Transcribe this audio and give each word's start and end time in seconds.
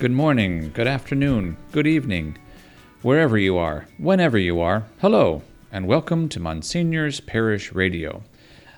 Good 0.00 0.10
morning, 0.10 0.72
good 0.74 0.88
afternoon, 0.88 1.56
good 1.70 1.86
evening, 1.86 2.36
wherever 3.02 3.38
you 3.38 3.56
are, 3.56 3.86
whenever 3.96 4.36
you 4.36 4.60
are, 4.60 4.84
hello, 5.00 5.42
and 5.70 5.86
welcome 5.86 6.28
to 6.30 6.40
Monsignor's 6.40 7.20
Parish 7.20 7.72
Radio. 7.72 8.24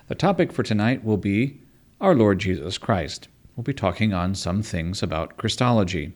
The 0.09 0.15
topic 0.15 0.53
for 0.53 0.61
tonight 0.61 1.03
will 1.03 1.17
be 1.17 1.59
our 1.99 2.13
Lord 2.13 2.37
Jesus 2.37 2.77
Christ. 2.77 3.29
We'll 3.55 3.63
be 3.63 3.73
talking 3.73 4.13
on 4.13 4.35
some 4.35 4.61
things 4.61 5.01
about 5.01 5.37
Christology. 5.37 6.13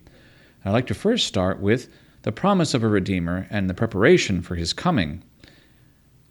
I'd 0.64 0.70
like 0.70 0.86
to 0.86 0.94
first 0.94 1.26
start 1.26 1.60
with 1.60 1.90
the 2.22 2.32
promise 2.32 2.76
of 2.76 2.84
a 2.84 2.88
Redeemer 2.88 3.48
and 3.50 3.68
the 3.68 3.74
preparation 3.74 4.44
for 4.44 4.54
his 4.54 4.72
coming. 4.72 5.24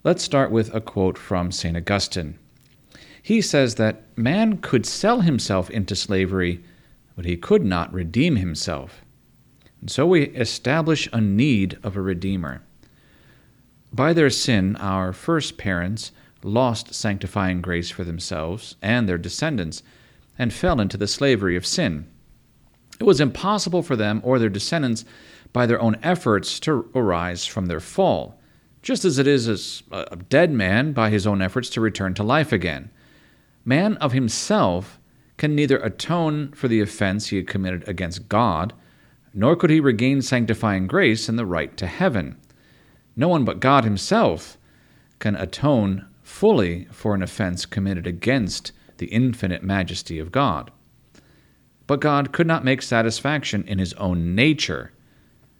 Let's 0.05 0.23
start 0.23 0.52
with 0.52 0.73
a 0.73 0.80
quote 0.80 1.19
from 1.19 1.50
St. 1.50 1.77
Augustine. 1.77 2.39
He 3.20 3.41
says 3.41 3.75
that 3.75 4.05
man 4.16 4.59
could 4.59 4.87
sell 4.87 5.23
himself 5.23 5.70
into 5.70 5.97
slavery, 5.97 6.62
but 7.20 7.27
he 7.27 7.37
could 7.37 7.62
not 7.62 7.92
redeem 7.92 8.37
himself. 8.37 9.05
And 9.83 9.91
so 9.91 10.06
we 10.06 10.23
establish 10.28 11.06
a 11.12 11.20
need 11.20 11.78
of 11.83 11.95
a 11.95 12.01
Redeemer. 12.01 12.62
By 13.92 14.15
their 14.15 14.30
sin, 14.30 14.74
our 14.77 15.12
first 15.12 15.59
parents 15.59 16.12
lost 16.42 16.95
sanctifying 16.95 17.61
grace 17.61 17.91
for 17.91 18.05
themselves 18.05 18.77
and 18.80 19.06
their 19.06 19.19
descendants 19.19 19.83
and 20.38 20.51
fell 20.51 20.81
into 20.81 20.97
the 20.97 21.06
slavery 21.06 21.56
of 21.56 21.67
sin. 21.67 22.06
It 22.98 23.05
was 23.05 23.20
impossible 23.20 23.83
for 23.83 23.97
them 23.97 24.22
or 24.25 24.39
their 24.39 24.48
descendants 24.48 25.05
by 25.53 25.66
their 25.66 25.83
own 25.83 25.98
efforts 26.03 26.59
to 26.61 26.91
arise 26.94 27.44
from 27.44 27.66
their 27.66 27.81
fall 27.81 28.41
just 28.81 29.05
as 29.05 29.19
it 29.19 29.27
is 29.27 29.83
a 29.92 30.16
dead 30.31 30.50
man 30.53 30.94
by 30.94 31.11
his 31.11 31.27
own 31.27 31.42
efforts 31.42 31.69
to 31.69 31.83
return 31.83 32.14
to 32.14 32.22
life 32.22 32.50
again. 32.50 32.91
Man 33.62 33.98
of 33.98 34.12
himself 34.12 34.98
can 35.41 35.55
neither 35.55 35.78
atone 35.78 36.52
for 36.52 36.69
the 36.69 36.83
offense 36.83 37.28
he 37.28 37.36
had 37.36 37.46
committed 37.46 37.88
against 37.88 38.28
God, 38.28 38.74
nor 39.33 39.56
could 39.56 39.70
he 39.70 39.80
regain 39.80 40.20
sanctifying 40.20 40.86
grace 40.86 41.30
and 41.30 41.38
the 41.38 41.47
right 41.47 41.78
to 41.78 41.86
heaven. 41.86 42.36
No 43.16 43.27
one 43.28 43.47
but 43.47 43.58
God 43.58 43.84
himself 43.84 44.58
can 45.19 45.34
atone 45.34 46.06
fully 46.22 46.86
for 46.91 47.14
an 47.14 47.22
offense 47.22 47.64
committed 47.64 48.06
against 48.06 48.72
the 48.98 49.06
infinite 49.06 49.62
majesty 49.62 50.19
of 50.19 50.30
God. 50.30 50.70
But 51.86 52.02
God 52.02 52.32
could 52.32 52.47
not 52.47 52.62
make 52.62 52.82
satisfaction 52.82 53.64
in 53.66 53.78
his 53.78 53.94
own 53.94 54.34
nature, 54.34 54.92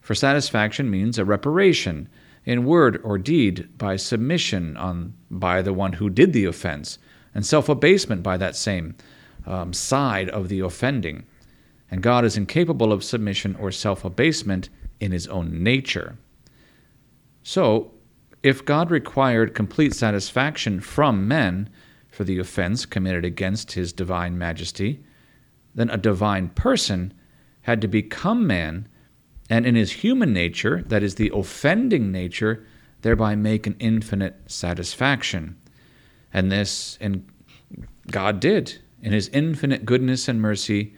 for 0.03 0.15
satisfaction 0.15 0.91
means 0.91 1.19
a 1.19 1.25
reparation 1.25 2.06
in 2.44 2.67
word 2.67 3.00
or 3.03 3.17
deed 3.17 3.67
by 3.78 3.97
submission 3.97 4.77
on 4.77 5.15
by 5.31 5.62
the 5.62 5.72
one 5.72 5.94
who 5.94 6.11
did 6.11 6.34
the 6.34 6.44
offense, 6.44 6.98
and 7.34 7.47
self 7.47 7.70
abasement 7.70 8.22
by 8.22 8.37
that 8.37 8.56
same 8.56 8.94
um, 9.51 9.73
side 9.73 10.29
of 10.31 10.48
the 10.48 10.61
offending. 10.61 11.25
And 11.91 12.03
God 12.03 12.25
is 12.25 12.37
incapable 12.37 12.93
of 12.93 13.03
submission 13.05 13.56
or 13.56 13.70
self 13.70 14.05
abasement 14.05 14.69
in 15.01 15.12
his 15.12 15.27
own 15.27 15.62
nature. 15.62 16.17
So, 17.43 17.93
if 18.43 18.65
God 18.65 18.91
required 18.91 19.55
complete 19.55 19.95
satisfaction 19.95 20.81
from 20.81 21.28
men 21.28 21.69
for 22.09 22.25
the 22.25 22.39
offense 22.39 22.87
committed 22.87 23.25
against 23.25 23.73
his 23.73 23.93
divine 23.93 24.39
majesty, 24.39 25.01
then 25.75 25.91
a 25.91 25.97
divine 25.97 26.48
person 26.51 27.12
had 27.62 27.81
to 27.81 27.89
become 27.89 28.47
man 28.47 28.89
and 29.50 29.67
in 29.67 29.75
his 29.75 29.91
human 29.91 30.32
nature, 30.32 30.84
that 30.87 31.03
is 31.03 31.17
the 31.17 31.32
offending 31.34 32.12
nature, 32.12 32.65
thereby 33.03 33.34
make 33.34 33.67
an 33.67 33.75
infinite 33.81 34.37
satisfaction. 34.47 35.56
And 36.32 36.53
this, 36.53 36.97
and 37.00 37.27
God 38.09 38.38
did. 38.38 38.78
In 39.03 39.12
his 39.12 39.28
infinite 39.28 39.84
goodness 39.84 40.28
and 40.28 40.41
mercy, 40.41 40.94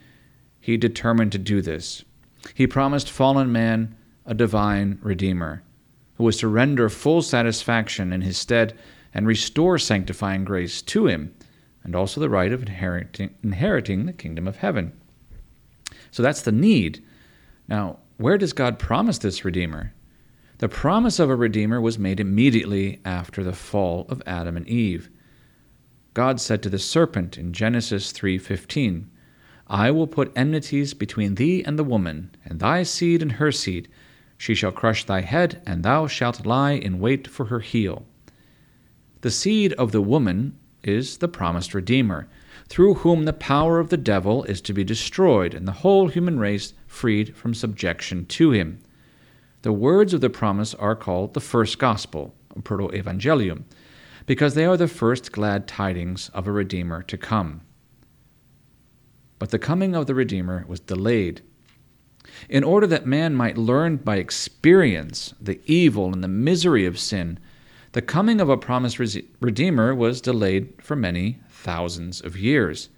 he 0.60 0.76
determined 0.76 1.32
to 1.32 1.38
do 1.38 1.60
this. 1.60 2.04
He 2.54 2.66
promised 2.66 3.10
fallen 3.10 3.52
man 3.52 3.96
a 4.26 4.34
divine 4.34 4.98
Redeemer, 5.02 5.62
who 6.14 6.24
was 6.24 6.38
to 6.38 6.48
render 6.48 6.88
full 6.88 7.22
satisfaction 7.22 8.12
in 8.12 8.20
his 8.20 8.38
stead 8.38 8.76
and 9.14 9.26
restore 9.26 9.78
sanctifying 9.78 10.44
grace 10.44 10.82
to 10.82 11.06
him, 11.06 11.34
and 11.84 11.94
also 11.94 12.20
the 12.20 12.30
right 12.30 12.52
of 12.52 12.62
inheriting, 12.62 13.34
inheriting 13.42 14.06
the 14.06 14.12
kingdom 14.12 14.46
of 14.46 14.56
heaven. 14.56 14.92
So 16.10 16.22
that's 16.22 16.42
the 16.42 16.52
need. 16.52 17.02
Now, 17.68 17.98
where 18.16 18.38
does 18.38 18.52
God 18.52 18.78
promise 18.78 19.18
this 19.18 19.44
Redeemer? 19.44 19.92
The 20.58 20.68
promise 20.68 21.18
of 21.18 21.28
a 21.28 21.34
Redeemer 21.34 21.80
was 21.80 21.98
made 21.98 22.20
immediately 22.20 23.00
after 23.04 23.42
the 23.42 23.52
fall 23.52 24.06
of 24.08 24.22
Adam 24.26 24.56
and 24.56 24.68
Eve. 24.68 25.10
God 26.14 26.40
said 26.40 26.62
to 26.62 26.68
the 26.68 26.78
serpent 26.78 27.38
in 27.38 27.52
Genesis 27.52 28.12
3:15, 28.12 29.06
I 29.66 29.90
will 29.90 30.06
put 30.06 30.32
enmities 30.36 30.92
between 30.92 31.36
thee 31.36 31.62
and 31.64 31.78
the 31.78 31.84
woman, 31.84 32.30
and 32.44 32.60
thy 32.60 32.82
seed 32.82 33.22
and 33.22 33.32
her 33.32 33.50
seed. 33.50 33.88
She 34.36 34.54
shall 34.54 34.72
crush 34.72 35.04
thy 35.04 35.22
head, 35.22 35.62
and 35.64 35.82
thou 35.82 36.06
shalt 36.06 36.44
lie 36.44 36.72
in 36.72 37.00
wait 37.00 37.26
for 37.26 37.46
her 37.46 37.60
heel. 37.60 38.04
The 39.22 39.30
seed 39.30 39.72
of 39.74 39.92
the 39.92 40.02
woman 40.02 40.58
is 40.82 41.18
the 41.18 41.28
promised 41.28 41.72
Redeemer, 41.72 42.28
through 42.68 42.94
whom 42.94 43.24
the 43.24 43.32
power 43.32 43.78
of 43.78 43.88
the 43.88 43.96
devil 43.96 44.44
is 44.44 44.60
to 44.62 44.74
be 44.74 44.84
destroyed 44.84 45.54
and 45.54 45.66
the 45.66 45.80
whole 45.80 46.08
human 46.08 46.38
race 46.38 46.74
freed 46.86 47.34
from 47.34 47.54
subjection 47.54 48.26
to 48.26 48.50
him. 48.50 48.80
The 49.62 49.72
words 49.72 50.12
of 50.12 50.20
the 50.20 50.28
promise 50.28 50.74
are 50.74 50.96
called 50.96 51.34
the 51.34 51.40
first 51.40 51.78
gospel, 51.78 52.34
proto-evangelium, 52.64 53.64
because 54.26 54.54
they 54.54 54.64
are 54.64 54.76
the 54.76 54.88
first 54.88 55.32
glad 55.32 55.66
tidings 55.66 56.30
of 56.30 56.46
a 56.46 56.52
Redeemer 56.52 57.02
to 57.02 57.16
come. 57.16 57.62
But 59.38 59.50
the 59.50 59.58
coming 59.58 59.94
of 59.94 60.06
the 60.06 60.14
Redeemer 60.14 60.64
was 60.68 60.80
delayed. 60.80 61.42
In 62.48 62.62
order 62.64 62.86
that 62.86 63.06
man 63.06 63.34
might 63.34 63.58
learn 63.58 63.96
by 63.96 64.16
experience 64.16 65.34
the 65.40 65.60
evil 65.66 66.12
and 66.12 66.22
the 66.22 66.28
misery 66.28 66.86
of 66.86 66.98
sin, 66.98 67.38
the 67.92 68.02
coming 68.02 68.40
of 68.40 68.48
a 68.48 68.56
promised 68.56 68.98
Redeemer 69.40 69.94
was 69.94 70.20
delayed 70.20 70.72
for 70.80 70.96
many 70.96 71.40
thousands 71.50 72.20
of 72.20 72.36
years 72.36 72.88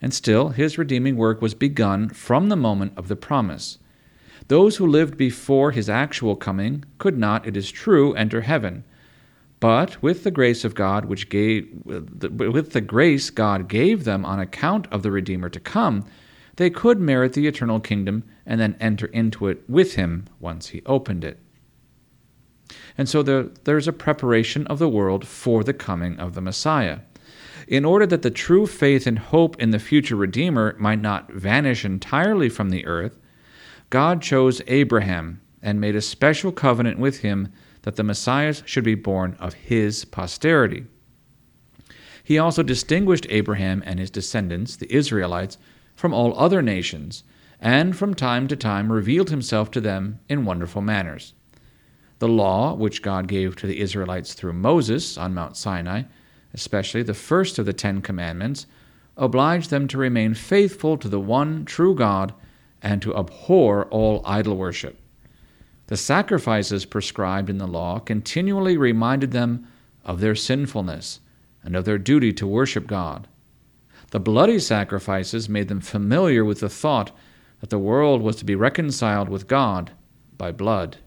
and 0.00 0.14
still 0.14 0.50
his 0.50 0.78
redeeming 0.78 1.16
work 1.16 1.42
was 1.42 1.54
begun 1.54 2.08
from 2.08 2.48
the 2.48 2.56
moment 2.56 2.92
of 2.96 3.08
the 3.08 3.16
promise. 3.16 3.78
Those 4.48 4.76
who 4.76 4.86
lived 4.86 5.16
before 5.16 5.72
his 5.72 5.90
actual 5.90 6.36
coming 6.36 6.84
could 6.98 7.18
not, 7.18 7.46
it 7.46 7.56
is 7.56 7.70
true, 7.70 8.14
enter 8.14 8.42
heaven. 8.42 8.84
But 9.60 10.00
with 10.02 10.24
the 10.24 10.30
grace 10.30 10.64
of 10.64 10.74
God, 10.74 11.06
which 11.06 11.28
gave, 11.28 11.68
with 11.84 12.70
the 12.70 12.80
grace 12.80 13.30
God 13.30 13.68
gave 13.68 14.04
them 14.04 14.24
on 14.24 14.38
account 14.38 14.86
of 14.92 15.02
the 15.02 15.10
Redeemer 15.10 15.48
to 15.48 15.60
come, 15.60 16.04
they 16.56 16.70
could 16.70 17.00
merit 17.00 17.32
the 17.32 17.46
eternal 17.46 17.80
kingdom 17.80 18.24
and 18.46 18.60
then 18.60 18.76
enter 18.80 19.06
into 19.06 19.48
it 19.48 19.62
with 19.68 19.94
him 19.94 20.26
once 20.40 20.68
he 20.68 20.82
opened 20.86 21.24
it. 21.24 21.38
And 22.96 23.08
so 23.08 23.22
there, 23.22 23.44
there's 23.64 23.88
a 23.88 23.92
preparation 23.92 24.66
of 24.66 24.78
the 24.78 24.88
world 24.88 25.26
for 25.26 25.64
the 25.64 25.74
coming 25.74 26.18
of 26.18 26.34
the 26.34 26.40
Messiah 26.40 27.00
in 27.68 27.84
order 27.84 28.06
that 28.06 28.22
the 28.22 28.30
true 28.30 28.66
faith 28.66 29.06
and 29.06 29.18
hope 29.18 29.60
in 29.60 29.70
the 29.70 29.78
future 29.78 30.16
Redeemer 30.16 30.74
might 30.78 31.00
not 31.00 31.30
vanish 31.30 31.84
entirely 31.84 32.48
from 32.48 32.70
the 32.70 32.86
earth, 32.86 33.18
God 33.90 34.22
chose 34.22 34.62
Abraham 34.66 35.40
and 35.62 35.80
made 35.80 35.94
a 35.94 36.00
special 36.00 36.50
covenant 36.50 36.98
with 36.98 37.20
him 37.20 37.52
that 37.88 37.96
the 37.96 38.04
Messiah 38.04 38.54
should 38.66 38.84
be 38.84 38.94
born 38.94 39.34
of 39.40 39.54
his 39.54 40.04
posterity. 40.04 40.84
He 42.22 42.38
also 42.38 42.62
distinguished 42.62 43.26
Abraham 43.30 43.82
and 43.86 43.98
his 43.98 44.10
descendants, 44.10 44.76
the 44.76 44.94
Israelites, 44.94 45.56
from 45.96 46.12
all 46.12 46.38
other 46.38 46.60
nations, 46.60 47.24
and 47.58 47.96
from 47.96 48.12
time 48.12 48.46
to 48.48 48.56
time 48.56 48.92
revealed 48.92 49.30
himself 49.30 49.70
to 49.70 49.80
them 49.80 50.20
in 50.28 50.44
wonderful 50.44 50.82
manners. 50.82 51.32
The 52.18 52.28
law, 52.28 52.74
which 52.74 53.00
God 53.00 53.26
gave 53.26 53.56
to 53.56 53.66
the 53.66 53.80
Israelites 53.80 54.34
through 54.34 54.52
Moses 54.52 55.16
on 55.16 55.32
Mount 55.32 55.56
Sinai, 55.56 56.02
especially 56.52 57.02
the 57.02 57.14
first 57.14 57.58
of 57.58 57.64
the 57.64 57.72
Ten 57.72 58.02
Commandments, 58.02 58.66
obliged 59.16 59.70
them 59.70 59.88
to 59.88 59.96
remain 59.96 60.34
faithful 60.34 60.98
to 60.98 61.08
the 61.08 61.18
one 61.18 61.64
true 61.64 61.94
God 61.94 62.34
and 62.82 63.00
to 63.00 63.16
abhor 63.16 63.86
all 63.86 64.20
idol 64.26 64.58
worship. 64.58 65.00
The 65.88 65.96
sacrifices 65.96 66.84
prescribed 66.84 67.48
in 67.48 67.56
the 67.56 67.66
law 67.66 67.98
continually 67.98 68.76
reminded 68.76 69.30
them 69.30 69.66
of 70.04 70.20
their 70.20 70.34
sinfulness 70.34 71.20
and 71.62 71.74
of 71.74 71.86
their 71.86 71.98
duty 71.98 72.32
to 72.34 72.46
worship 72.46 72.86
God. 72.86 73.26
The 74.10 74.20
bloody 74.20 74.58
sacrifices 74.58 75.48
made 75.48 75.68
them 75.68 75.80
familiar 75.80 76.44
with 76.44 76.60
the 76.60 76.68
thought 76.68 77.10
that 77.60 77.70
the 77.70 77.78
world 77.78 78.20
was 78.20 78.36
to 78.36 78.44
be 78.44 78.54
reconciled 78.54 79.30
with 79.30 79.48
God 79.48 79.90
by 80.36 80.52
blood. 80.52 80.98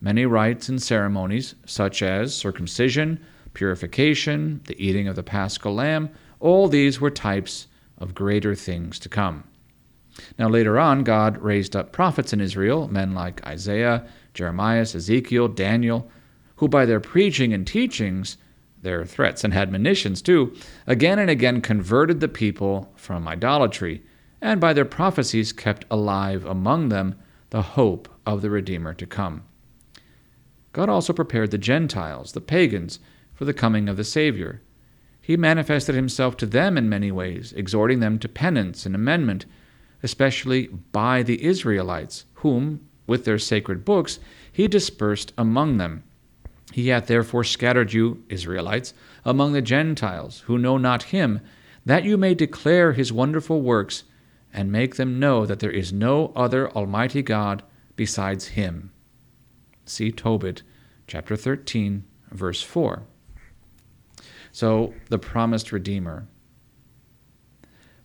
Many 0.00 0.26
rites 0.26 0.68
and 0.68 0.82
ceremonies, 0.82 1.54
such 1.64 2.02
as 2.02 2.34
circumcision, 2.34 3.24
purification, 3.54 4.62
the 4.66 4.84
eating 4.84 5.06
of 5.06 5.14
the 5.14 5.22
paschal 5.22 5.74
lamb, 5.74 6.10
all 6.40 6.68
these 6.68 7.00
were 7.00 7.10
types 7.10 7.68
of 7.98 8.14
greater 8.14 8.54
things 8.56 8.98
to 8.98 9.08
come. 9.08 9.44
Now, 10.38 10.48
later 10.48 10.78
on, 10.78 11.04
God 11.04 11.38
raised 11.38 11.76
up 11.76 11.92
prophets 11.92 12.32
in 12.32 12.40
Israel, 12.40 12.88
men 12.88 13.14
like 13.14 13.46
Isaiah, 13.46 14.06
Jeremiah, 14.34 14.80
Ezekiel, 14.80 15.48
Daniel, 15.48 16.10
who 16.56 16.68
by 16.68 16.86
their 16.86 17.00
preaching 17.00 17.52
and 17.52 17.66
teachings, 17.66 18.36
their 18.82 19.04
threats 19.04 19.44
and 19.44 19.54
admonitions 19.54 20.22
too, 20.22 20.54
again 20.86 21.18
and 21.18 21.30
again 21.30 21.60
converted 21.60 22.20
the 22.20 22.28
people 22.28 22.92
from 22.96 23.26
idolatry 23.26 24.02
and 24.40 24.60
by 24.60 24.72
their 24.72 24.84
prophecies 24.84 25.52
kept 25.52 25.84
alive 25.90 26.44
among 26.44 26.88
them 26.88 27.14
the 27.50 27.62
hope 27.62 28.08
of 28.24 28.42
the 28.42 28.50
Redeemer 28.50 28.94
to 28.94 29.06
come. 29.06 29.44
God 30.72 30.88
also 30.88 31.12
prepared 31.12 31.50
the 31.50 31.58
Gentiles, 31.58 32.32
the 32.32 32.40
pagans, 32.40 32.98
for 33.32 33.44
the 33.44 33.54
coming 33.54 33.88
of 33.88 33.96
the 33.96 34.04
Savior. 34.04 34.62
He 35.20 35.36
manifested 35.36 35.94
himself 35.94 36.36
to 36.36 36.46
them 36.46 36.76
in 36.76 36.88
many 36.88 37.10
ways, 37.10 37.52
exhorting 37.56 38.00
them 38.00 38.18
to 38.18 38.28
penance 38.28 38.86
and 38.86 38.94
amendment, 38.94 39.46
especially 40.02 40.66
by 40.66 41.22
the 41.22 41.44
Israelites, 41.44 42.24
whom, 42.34 42.86
with 43.06 43.24
their 43.24 43.38
sacred 43.38 43.84
books, 43.84 44.18
he 44.52 44.68
dispersed 44.68 45.32
among 45.36 45.78
them. 45.78 46.02
He 46.72 46.88
hath 46.88 47.06
therefore 47.06 47.44
scattered 47.44 47.92
you, 47.92 48.24
Israelites, 48.28 48.92
among 49.24 49.52
the 49.52 49.62
Gentiles, 49.62 50.40
who 50.46 50.58
know 50.58 50.76
not 50.76 51.04
him, 51.04 51.40
that 51.84 52.04
you 52.04 52.16
may 52.16 52.34
declare 52.34 52.92
his 52.92 53.12
wonderful 53.12 53.62
works, 53.62 54.04
and 54.52 54.72
make 54.72 54.96
them 54.96 55.18
know 55.18 55.46
that 55.46 55.60
there 55.60 55.70
is 55.70 55.92
no 55.92 56.32
other 56.34 56.70
Almighty 56.70 57.22
God 57.22 57.62
besides 57.94 58.48
him. 58.48 58.90
See 59.84 60.10
Tobit, 60.10 60.62
chapter 61.06 61.36
13, 61.36 62.04
verse 62.30 62.62
4. 62.62 63.02
So, 64.50 64.94
the 65.10 65.18
promised 65.18 65.70
Redeemer. 65.70 66.26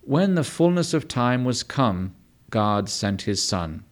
When 0.01 0.33
the 0.33 0.44
fullness 0.44 0.95
of 0.95 1.07
time 1.07 1.45
was 1.45 1.62
come, 1.62 2.15
God 2.50 2.89
sent 2.89 3.24
his 3.24 3.44
Son. 3.44 3.83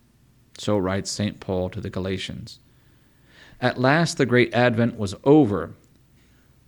So 0.57 0.77
writes 0.77 1.11
St. 1.11 1.39
Paul 1.39 1.69
to 1.69 1.79
the 1.79 1.89
Galatians. 1.89 2.59
At 3.61 3.79
last 3.79 4.17
the 4.17 4.25
great 4.25 4.53
advent 4.53 4.97
was 4.97 5.15
over. 5.23 5.75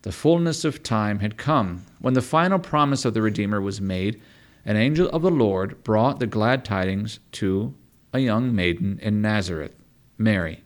The 0.03 0.11
fullness 0.11 0.63
of 0.63 0.83
time 0.83 1.19
had 1.19 1.37
come. 1.37 1.85
When 1.99 2.13
the 2.13 2.21
final 2.21 2.59
promise 2.59 3.03
of 3.03 3.13
the 3.13 3.21
Redeemer 3.21 3.59
was 3.59 3.81
made, 3.81 4.21
an 4.63 4.77
angel 4.77 5.09
of 5.09 5.23
the 5.23 5.31
Lord 5.31 5.83
brought 5.83 6.19
the 6.19 6.27
glad 6.27 6.63
tidings 6.63 7.19
to 7.33 7.73
a 8.13 8.19
young 8.19 8.53
maiden 8.53 8.99
in 9.01 9.21
Nazareth, 9.21 9.75
Mary. 10.17 10.63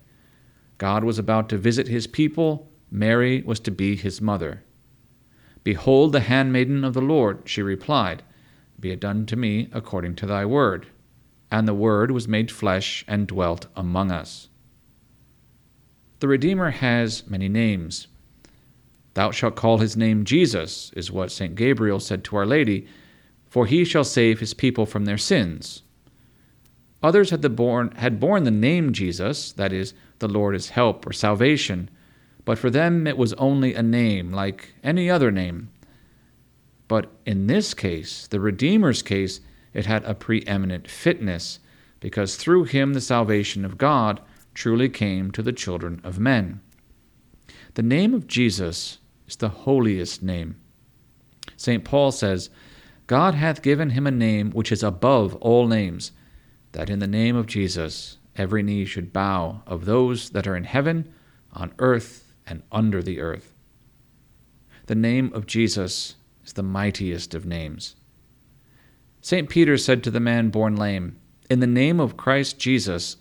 God 0.77 1.05
was 1.05 1.17
about 1.17 1.47
to 1.49 1.57
visit 1.57 1.87
his 1.87 2.07
people. 2.07 2.69
Mary 2.91 3.41
was 3.43 3.61
to 3.61 3.71
be 3.71 3.95
his 3.95 4.19
mother. 4.19 4.63
Behold 5.63 6.11
the 6.11 6.19
handmaiden 6.19 6.83
of 6.83 6.93
the 6.93 7.01
Lord, 7.01 7.43
she 7.45 7.61
replied. 7.61 8.21
Be 8.79 8.91
it 8.91 8.99
done 8.99 9.25
to 9.27 9.35
me 9.35 9.69
according 9.71 10.15
to 10.17 10.25
thy 10.25 10.45
word. 10.45 10.87
And 11.51 11.67
the 11.67 11.73
Word 11.73 12.11
was 12.11 12.27
made 12.27 12.51
flesh 12.51 13.05
and 13.07 13.27
dwelt 13.27 13.67
among 13.75 14.11
us. 14.11 14.49
The 16.19 16.27
Redeemer 16.27 16.71
has 16.71 17.27
many 17.27 17.47
names. 17.47 18.07
Thou 19.13 19.31
shalt 19.31 19.55
call 19.55 19.77
his 19.77 19.95
name 19.95 20.25
Jesus, 20.25 20.91
is 20.95 21.11
what 21.11 21.31
St. 21.31 21.55
Gabriel 21.55 21.99
said 21.99 22.23
to 22.25 22.35
Our 22.35 22.45
Lady, 22.45 22.87
for 23.47 23.65
he 23.65 23.85
shall 23.85 24.03
save 24.03 24.39
his 24.39 24.53
people 24.53 24.85
from 24.85 25.05
their 25.05 25.17
sins. 25.17 25.83
Others 27.01 27.29
had, 27.29 27.41
the 27.41 27.49
born, 27.49 27.91
had 27.91 28.19
borne 28.19 28.43
the 28.43 28.51
name 28.51 28.91
Jesus, 28.91 29.51
that 29.53 29.71
is, 29.71 29.93
the 30.19 30.27
Lord 30.27 30.55
is 30.55 30.69
help 30.69 31.05
or 31.05 31.13
salvation, 31.13 31.89
but 32.43 32.57
for 32.57 32.69
them 32.69 33.07
it 33.07 33.17
was 33.17 33.33
only 33.33 33.73
a 33.73 33.83
name, 33.83 34.31
like 34.31 34.73
any 34.83 35.09
other 35.09 35.31
name. 35.31 35.69
But 36.87 37.11
in 37.25 37.47
this 37.47 37.73
case, 37.73 38.27
the 38.27 38.39
Redeemer's 38.39 39.01
case, 39.01 39.39
it 39.73 39.85
had 39.85 40.03
a 40.03 40.13
preeminent 40.13 40.89
fitness, 40.89 41.59
because 41.99 42.35
through 42.35 42.65
him 42.65 42.93
the 42.93 43.01
salvation 43.01 43.65
of 43.65 43.77
God 43.77 44.21
truly 44.53 44.89
came 44.89 45.31
to 45.31 45.41
the 45.41 45.53
children 45.53 45.99
of 46.03 46.19
men. 46.19 46.61
The 47.73 47.83
name 47.83 48.13
of 48.13 48.27
Jesus 48.27 48.99
is 49.27 49.35
the 49.35 49.49
holiest 49.49 50.23
name. 50.23 50.55
St. 51.57 51.83
Paul 51.83 52.11
says, 52.11 52.49
God 53.07 53.35
hath 53.35 53.61
given 53.61 53.91
him 53.91 54.07
a 54.07 54.11
name 54.11 54.51
which 54.51 54.71
is 54.71 54.83
above 54.83 55.35
all 55.35 55.67
names, 55.67 56.11
that 56.71 56.89
in 56.89 56.99
the 56.99 57.07
name 57.07 57.35
of 57.35 57.47
Jesus 57.47 58.17
every 58.35 58.63
knee 58.63 58.85
should 58.85 59.13
bow 59.13 59.61
of 59.65 59.85
those 59.85 60.29
that 60.31 60.47
are 60.47 60.55
in 60.55 60.63
heaven, 60.63 61.13
on 61.53 61.73
earth, 61.79 62.33
and 62.45 62.63
under 62.71 63.01
the 63.01 63.19
earth. 63.19 63.53
The 64.87 64.95
name 64.95 65.31
of 65.33 65.47
Jesus 65.47 66.15
is 66.45 66.53
the 66.53 66.63
mightiest 66.63 67.33
of 67.33 67.45
names. 67.45 67.95
St. 69.21 69.49
Peter 69.49 69.77
said 69.77 70.03
to 70.03 70.11
the 70.11 70.19
man 70.19 70.49
born 70.49 70.75
lame, 70.75 71.17
In 71.49 71.59
the 71.59 71.67
name 71.67 71.99
of 71.99 72.15
Christ 72.15 72.59
Jesus 72.59 73.17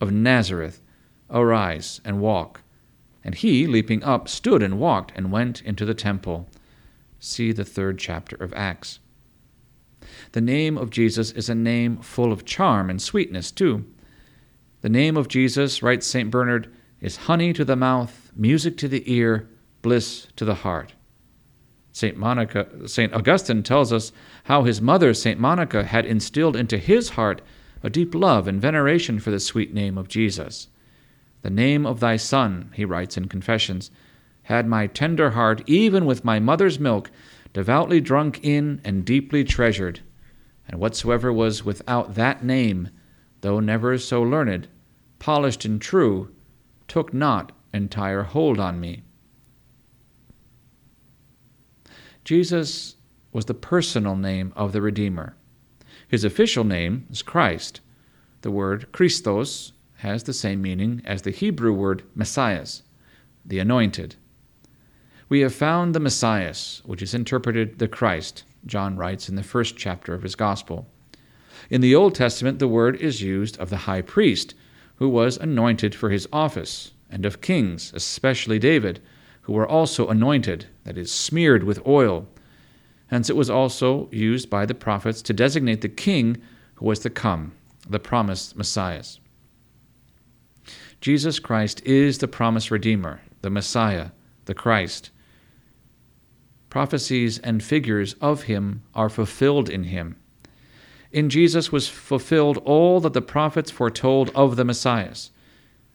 of 0.00 0.12
Nazareth, 0.12 0.80
arise 1.28 2.00
and 2.04 2.20
walk. 2.20 2.62
And 3.24 3.34
he, 3.34 3.66
leaping 3.66 4.04
up, 4.04 4.28
stood 4.28 4.62
and 4.62 4.78
walked 4.78 5.12
and 5.16 5.32
went 5.32 5.60
into 5.62 5.84
the 5.84 5.94
temple. 5.94 6.48
See 7.18 7.50
the 7.50 7.64
third 7.64 7.98
chapter 7.98 8.36
of 8.36 8.54
Acts. 8.54 9.00
The 10.32 10.40
name 10.40 10.78
of 10.78 10.90
Jesus 10.90 11.32
is 11.32 11.48
a 11.48 11.54
name 11.54 11.98
full 11.98 12.32
of 12.32 12.44
charm 12.44 12.88
and 12.88 13.02
sweetness, 13.02 13.50
too. 13.50 13.84
The 14.80 14.88
name 14.88 15.16
of 15.16 15.26
Jesus, 15.26 15.82
writes 15.82 16.06
St. 16.06 16.30
Bernard, 16.30 16.72
is 17.00 17.16
honey 17.16 17.52
to 17.52 17.64
the 17.64 17.76
mouth, 17.76 18.30
music 18.36 18.76
to 18.78 18.88
the 18.88 19.12
ear, 19.12 19.48
bliss 19.82 20.28
to 20.36 20.44
the 20.44 20.54
heart. 20.54 20.94
St. 21.92 22.16
Monica, 22.16 22.66
St. 22.86 23.12
Augustine 23.14 23.62
tells 23.62 23.92
us 23.92 24.12
how 24.44 24.64
his 24.64 24.80
mother, 24.80 25.14
St. 25.14 25.40
Monica, 25.40 25.84
had 25.84 26.06
instilled 26.06 26.56
into 26.56 26.78
his 26.78 27.10
heart 27.10 27.40
a 27.82 27.90
deep 27.90 28.14
love 28.14 28.46
and 28.46 28.60
veneration 28.60 29.18
for 29.18 29.30
the 29.30 29.40
sweet 29.40 29.72
name 29.72 29.96
of 29.96 30.08
Jesus. 30.08 30.68
The 31.42 31.50
name 31.50 31.86
of 31.86 32.00
thy 32.00 32.16
Son, 32.16 32.70
he 32.74 32.84
writes 32.84 33.16
in 33.16 33.28
Confessions, 33.28 33.90
had 34.42 34.66
my 34.66 34.86
tender 34.86 35.30
heart, 35.30 35.62
even 35.66 36.06
with 36.06 36.24
my 36.24 36.38
mother's 36.38 36.80
milk, 36.80 37.10
devoutly 37.52 38.00
drunk 38.00 38.40
in 38.42 38.80
and 38.84 39.04
deeply 39.04 39.44
treasured. 39.44 40.00
And 40.66 40.80
whatsoever 40.80 41.32
was 41.32 41.64
without 41.64 42.14
that 42.14 42.44
name, 42.44 42.90
though 43.40 43.60
never 43.60 43.98
so 43.98 44.22
learned, 44.22 44.68
polished 45.18 45.64
and 45.64 45.80
true, 45.80 46.30
took 46.86 47.12
not 47.12 47.52
entire 47.72 48.22
hold 48.22 48.58
on 48.58 48.80
me. 48.80 49.02
Jesus 52.28 52.96
was 53.32 53.46
the 53.46 53.54
personal 53.54 54.14
name 54.14 54.52
of 54.54 54.72
the 54.72 54.82
Redeemer. 54.82 55.34
His 56.06 56.24
official 56.24 56.62
name 56.62 57.06
is 57.10 57.22
Christ. 57.22 57.80
The 58.42 58.50
word 58.50 58.92
Christos 58.92 59.72
has 60.00 60.24
the 60.24 60.34
same 60.34 60.60
meaning 60.60 61.00
as 61.06 61.22
the 61.22 61.30
Hebrew 61.30 61.72
word 61.72 62.02
Messias, 62.14 62.82
the 63.46 63.60
anointed. 63.60 64.16
We 65.30 65.40
have 65.40 65.54
found 65.54 65.94
the 65.94 66.00
Messias, 66.00 66.82
which 66.84 67.00
is 67.00 67.14
interpreted 67.14 67.78
the 67.78 67.88
Christ, 67.88 68.44
John 68.66 68.98
writes 68.98 69.30
in 69.30 69.36
the 69.36 69.42
first 69.42 69.78
chapter 69.78 70.12
of 70.12 70.22
his 70.22 70.34
Gospel. 70.34 70.86
In 71.70 71.80
the 71.80 71.94
Old 71.94 72.14
Testament, 72.14 72.58
the 72.58 72.68
word 72.68 72.96
is 72.96 73.22
used 73.22 73.56
of 73.56 73.70
the 73.70 73.88
high 73.88 74.02
priest, 74.02 74.52
who 74.96 75.08
was 75.08 75.38
anointed 75.38 75.94
for 75.94 76.10
his 76.10 76.28
office, 76.30 76.90
and 77.08 77.24
of 77.24 77.40
kings, 77.40 77.90
especially 77.94 78.58
David, 78.58 79.00
who 79.48 79.54
were 79.54 79.66
also 79.66 80.08
anointed, 80.08 80.66
that 80.84 80.98
is, 80.98 81.10
smeared 81.10 81.64
with 81.64 81.80
oil. 81.86 82.28
Hence 83.06 83.30
it 83.30 83.36
was 83.36 83.48
also 83.48 84.06
used 84.12 84.50
by 84.50 84.66
the 84.66 84.74
prophets 84.74 85.22
to 85.22 85.32
designate 85.32 85.80
the 85.80 85.88
king 85.88 86.36
who 86.74 86.84
was 86.84 86.98
to 86.98 87.08
come, 87.08 87.52
the 87.88 87.98
promised 87.98 88.58
Messiah. 88.58 89.02
Jesus 91.00 91.38
Christ 91.38 91.80
is 91.86 92.18
the 92.18 92.28
promised 92.28 92.70
Redeemer, 92.70 93.22
the 93.40 93.48
Messiah, 93.48 94.10
the 94.44 94.52
Christ. 94.52 95.08
Prophecies 96.68 97.38
and 97.38 97.62
figures 97.62 98.16
of 98.20 98.42
him 98.42 98.82
are 98.94 99.08
fulfilled 99.08 99.70
in 99.70 99.84
him. 99.84 100.16
In 101.10 101.30
Jesus 101.30 101.72
was 101.72 101.88
fulfilled 101.88 102.58
all 102.66 103.00
that 103.00 103.14
the 103.14 103.22
prophets 103.22 103.70
foretold 103.70 104.30
of 104.34 104.56
the 104.56 104.64
Messiah. 104.66 105.14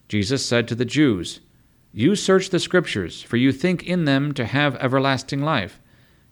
Jesus 0.08 0.44
said 0.44 0.68
to 0.70 0.74
the 0.74 0.86
Jews, 0.86 1.40
you 1.96 2.16
search 2.16 2.50
the 2.50 2.60
Scriptures, 2.60 3.22
for 3.22 3.38
you 3.38 3.52
think 3.52 3.84
in 3.84 4.06
them 4.06 4.34
to 4.34 4.46
have 4.46 4.76
everlasting 4.78 5.42
life, 5.44 5.80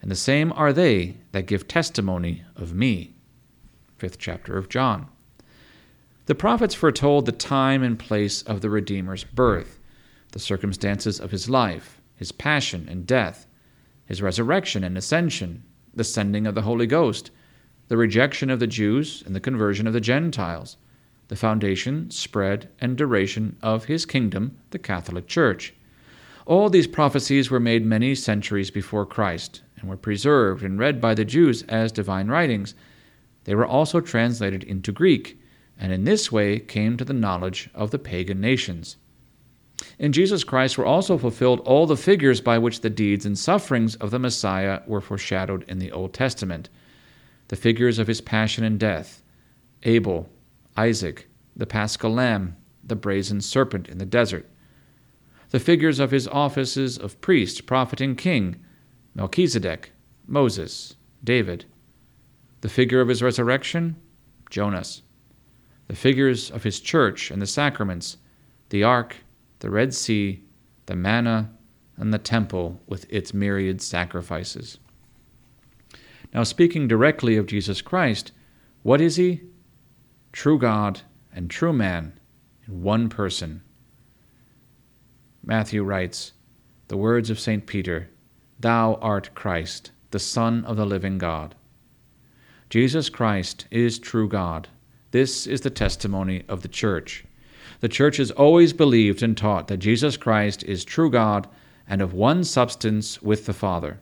and 0.02 0.10
the 0.10 0.16
same 0.16 0.52
are 0.54 0.74
they 0.74 1.18
that 1.34 1.46
give 1.46 1.68
testimony 1.68 2.44
of 2.56 2.74
me. 2.74 3.14
Fifth 3.98 4.18
chapter 4.18 4.58
of 4.58 4.70
John. 4.70 5.08
The 6.26 6.34
prophets 6.34 6.74
foretold 6.74 7.28
the 7.28 7.32
time 7.32 7.84
and 7.84 8.00
place 8.00 8.42
of 8.42 8.62
the 8.62 8.72
Redeemer's 8.72 9.24
birth, 9.24 9.80
the 10.32 10.40
circumstances 10.40 11.20
of 11.20 11.30
his 11.30 11.48
life, 11.48 12.02
his 12.16 12.32
passion 12.32 12.88
and 12.90 13.06
death, 13.06 13.46
his 14.06 14.22
resurrection 14.22 14.84
and 14.84 14.98
ascension, 14.98 15.64
the 15.94 16.04
sending 16.04 16.48
of 16.48 16.56
the 16.56 16.64
Holy 16.64 16.88
Ghost, 16.88 17.30
the 17.88 17.98
rejection 17.98 18.50
of 18.50 18.60
the 18.60 18.68
Jews 18.68 19.22
and 19.28 19.36
the 19.36 19.40
conversion 19.40 19.86
of 19.86 19.94
the 19.94 20.02
Gentiles 20.02 20.78
the 21.32 21.38
foundation, 21.38 22.12
spread, 22.12 22.68
and 22.80 22.98
duration 22.98 23.56
of 23.62 23.86
his 23.86 24.06
kingdom, 24.06 24.58
the 24.72 24.78
Catholic 24.78 25.28
Church. 25.28 25.74
All 26.46 26.70
these 26.70 26.88
prophecies 26.88 27.50
were 27.50 27.58
made 27.58 27.86
many 27.86 28.16
centuries 28.16 28.70
before 28.70 29.06
Christ 29.06 29.62
and 29.78 29.90
were 29.90 29.96
preserved 29.96 30.62
and 30.62 30.78
read 30.78 31.00
by 31.00 31.14
the 31.14 31.24
Jews 31.24 31.64
as 31.70 31.94
divine 31.94 32.28
writings. 32.28 32.76
They 33.46 33.56
were 33.56 33.66
also 33.66 34.02
translated 34.02 34.66
into 34.66 34.92
Greek, 34.92 35.40
and 35.80 35.94
in 35.94 36.04
this 36.04 36.34
way 36.34 36.60
came 36.60 36.98
to 36.98 37.06
the 37.06 37.14
knowledge 37.14 37.70
of 37.74 37.92
the 37.92 37.98
pagan 37.98 38.42
nations. 38.42 38.98
In 39.98 40.12
Jesus 40.12 40.44
Christ 40.44 40.78
were 40.78 40.86
also 40.86 41.18
fulfilled 41.18 41.62
all 41.62 41.88
the 41.88 41.96
figures 41.96 42.42
by 42.42 42.58
which 42.58 42.82
the 42.82 42.90
deeds 42.90 43.26
and 43.26 43.40
sufferings 43.40 43.96
of 43.96 44.12
the 44.12 44.20
Messiah 44.20 44.82
were 44.86 45.00
foreshadowed 45.00 45.64
in 45.70 45.80
the 45.80 45.94
Old 45.94 46.14
Testament. 46.14 46.68
the 47.48 47.56
figures 47.56 48.00
of 48.00 48.08
his 48.08 48.20
passion 48.20 48.66
and 48.66 48.78
death 48.78 49.24
Abel, 49.84 50.30
Isaac, 50.78 51.28
the 51.56 51.66
paschal 51.66 52.14
lamb, 52.14 52.56
the 52.84 52.96
brazen 52.96 53.42
serpent 53.42 53.88
in 53.88 53.98
the 53.98 54.06
desert, 54.06 54.50
the 55.50 55.60
figures 55.60 56.00
of 56.00 56.12
his 56.12 56.28
offices 56.28 56.98
of 56.98 57.20
priest, 57.22 57.66
prophet, 57.66 58.02
and 58.02 58.18
king 58.18 58.64
Melchizedek, 59.14 59.92
Moses, 60.26 60.96
David, 61.24 61.66
the 62.62 62.70
figure 62.70 63.02
of 63.02 63.10
his 63.10 63.22
resurrection, 63.22 63.98
Jonas, 64.50 65.02
the 65.88 65.96
figures 65.96 66.50
of 66.50 66.64
his 66.64 66.80
church 66.80 67.30
and 67.30 67.42
the 67.42 67.48
sacraments, 67.48 68.18
the 68.70 68.84
ark, 68.84 69.18
the 69.60 69.70
Red 69.70 69.94
Sea, 69.94 70.44
the 70.86 70.96
manna, 70.96 71.52
and 71.98 72.14
the 72.14 72.18
temple 72.18 72.82
with 72.88 73.06
its 73.10 73.34
myriad 73.34 73.82
sacrifices. 73.82 74.80
Now, 76.34 76.44
speaking 76.44 76.88
directly 76.88 77.36
of 77.36 77.46
Jesus 77.46 77.82
Christ, 77.82 78.32
what 78.84 79.02
is 79.02 79.18
he? 79.18 79.42
True 80.32 80.58
God 80.58 81.02
and 81.34 81.50
true 81.50 81.74
man 81.74 82.20
in 82.66 82.82
one 82.82 83.10
person. 83.10 83.62
Matthew 85.44 85.84
writes, 85.84 86.34
The 86.88 86.98
words 86.98 87.30
of 87.30 87.40
St. 87.40 87.66
Peter, 87.66 88.10
Thou 88.60 88.96
art 88.96 89.34
Christ, 89.34 89.92
the 90.12 90.20
Son 90.20 90.64
of 90.66 90.78
the 90.78 90.86
living 90.86 91.18
God. 91.18 91.56
Jesus 92.70 93.10
Christ 93.10 93.68
is 93.72 94.00
true 94.00 94.30
God. 94.30 94.70
This 95.12 95.46
is 95.46 95.62
the 95.62 95.70
testimony 95.70 96.44
of 96.48 96.62
the 96.62 96.70
Church. 96.70 97.26
The 97.82 97.90
Church 97.90 98.18
has 98.18 98.32
always 98.32 98.72
believed 98.72 99.24
and 99.24 99.36
taught 99.36 99.68
that 99.68 99.78
Jesus 99.78 100.16
Christ 100.16 100.64
is 100.64 100.86
true 100.86 101.10
God 101.10 101.48
and 101.88 102.02
of 102.02 102.14
one 102.14 102.44
substance 102.46 103.22
with 103.22 103.46
the 103.46 103.54
Father. 103.54 104.00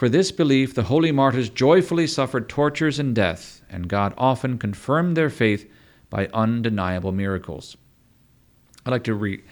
For 0.00 0.08
this 0.08 0.32
belief, 0.32 0.74
the 0.74 0.84
holy 0.84 1.12
martyrs 1.12 1.50
joyfully 1.50 2.06
suffered 2.06 2.48
tortures 2.48 2.98
and 2.98 3.14
death, 3.14 3.60
and 3.68 3.86
God 3.86 4.14
often 4.16 4.56
confirmed 4.56 5.14
their 5.14 5.28
faith 5.28 5.70
by 6.08 6.26
undeniable 6.32 7.12
miracles. 7.12 7.76
I'd 8.86 8.92
like 8.92 9.04
to 9.04 9.14
re, 9.14 9.42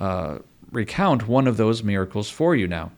uh, 0.00 0.38
recount 0.72 1.28
one 1.28 1.46
of 1.46 1.56
those 1.56 1.84
miracles 1.84 2.28
for 2.28 2.56
you 2.56 2.66
now. 2.66 2.90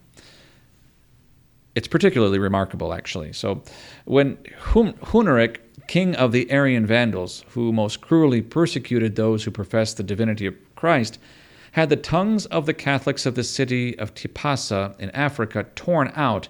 It's 1.75 1.88
particularly 1.88 2.38
remarkable, 2.38 2.94
actually. 2.94 3.34
So, 3.34 3.62
when 4.06 4.38
Huneric, 4.62 5.58
king 5.87 6.16
of 6.16 6.32
the 6.32 6.50
Arian 6.50 6.87
Vandals, 6.87 7.44
who 7.50 7.70
most 7.70 8.00
cruelly 8.00 8.40
persecuted 8.40 9.14
those 9.14 9.44
who 9.44 9.50
professed 9.50 9.99
the 9.99 10.04
divinity 10.04 10.46
of 10.46 10.54
Christ, 10.75 11.18
had 11.73 11.90
the 11.90 11.96
tongues 11.96 12.46
of 12.46 12.64
the 12.64 12.73
Catholics 12.73 13.26
of 13.26 13.34
the 13.34 13.44
city 13.44 13.94
of 13.99 14.14
Tipasa 14.14 14.99
in 14.99 15.11
Africa 15.11 15.66
torn 15.75 16.11
out 16.16 16.49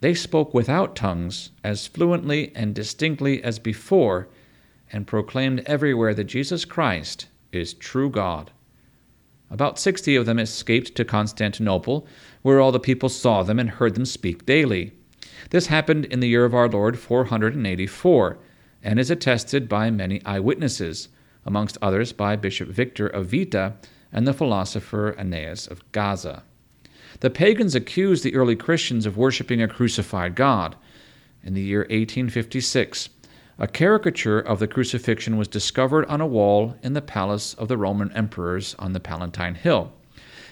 they 0.00 0.14
spoke 0.14 0.54
without 0.54 0.96
tongues 0.96 1.50
as 1.62 1.86
fluently 1.86 2.52
and 2.54 2.74
distinctly 2.74 3.42
as 3.44 3.58
before, 3.58 4.28
and 4.92 5.06
proclaimed 5.06 5.62
everywhere 5.66 6.14
that 6.14 6.24
Jesus 6.24 6.64
Christ 6.64 7.26
is 7.52 7.74
true 7.74 8.10
God. 8.10 8.50
About 9.50 9.78
sixty 9.78 10.16
of 10.16 10.26
them 10.26 10.38
escaped 10.38 10.94
to 10.94 11.04
Constantinople, 11.04 12.06
where 12.42 12.60
all 12.60 12.72
the 12.72 12.80
people 12.80 13.08
saw 13.08 13.42
them 13.42 13.58
and 13.58 13.68
heard 13.68 13.94
them 13.94 14.06
speak 14.06 14.46
daily. 14.46 14.92
This 15.50 15.66
happened 15.66 16.04
in 16.06 16.20
the 16.20 16.28
year 16.28 16.44
of 16.44 16.54
our 16.54 16.68
Lord 16.68 16.98
484, 16.98 18.38
and 18.82 18.98
is 18.98 19.10
attested 19.10 19.68
by 19.68 19.90
many 19.90 20.24
eyewitnesses, 20.24 21.08
amongst 21.44 21.78
others 21.82 22.12
by 22.12 22.36
Bishop 22.36 22.68
Victor 22.68 23.06
of 23.06 23.26
Vita 23.26 23.74
and 24.12 24.26
the 24.26 24.34
philosopher 24.34 25.14
Aeneas 25.18 25.66
of 25.66 25.90
Gaza. 25.92 26.44
The 27.20 27.30
pagans 27.30 27.74
accused 27.74 28.24
the 28.24 28.34
early 28.34 28.56
Christians 28.56 29.04
of 29.04 29.18
worshiping 29.18 29.60
a 29.60 29.68
crucified 29.68 30.34
God. 30.34 30.74
In 31.44 31.52
the 31.52 31.60
year 31.60 31.80
1856, 31.80 33.10
a 33.58 33.68
caricature 33.68 34.40
of 34.40 34.58
the 34.58 34.66
crucifixion 34.66 35.36
was 35.36 35.46
discovered 35.46 36.06
on 36.06 36.22
a 36.22 36.26
wall 36.26 36.76
in 36.82 36.94
the 36.94 37.02
palace 37.02 37.52
of 37.54 37.68
the 37.68 37.76
Roman 37.76 38.10
emperors 38.12 38.74
on 38.78 38.94
the 38.94 39.00
Palatine 39.00 39.54
Hill. 39.54 39.92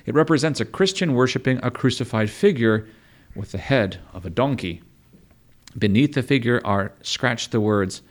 It 0.04 0.14
represents 0.14 0.60
a 0.60 0.66
Christian 0.66 1.14
worshiping 1.14 1.58
a 1.62 1.70
crucified 1.70 2.28
figure 2.28 2.87
with 3.34 3.52
the 3.52 3.58
head 3.58 3.98
of 4.12 4.26
a 4.26 4.30
donkey. 4.30 4.82
Beneath 5.78 6.12
the 6.12 6.22
figure 6.22 6.60
are 6.66 6.92
scratched 7.00 7.50
the 7.50 7.62
words, 7.62 8.02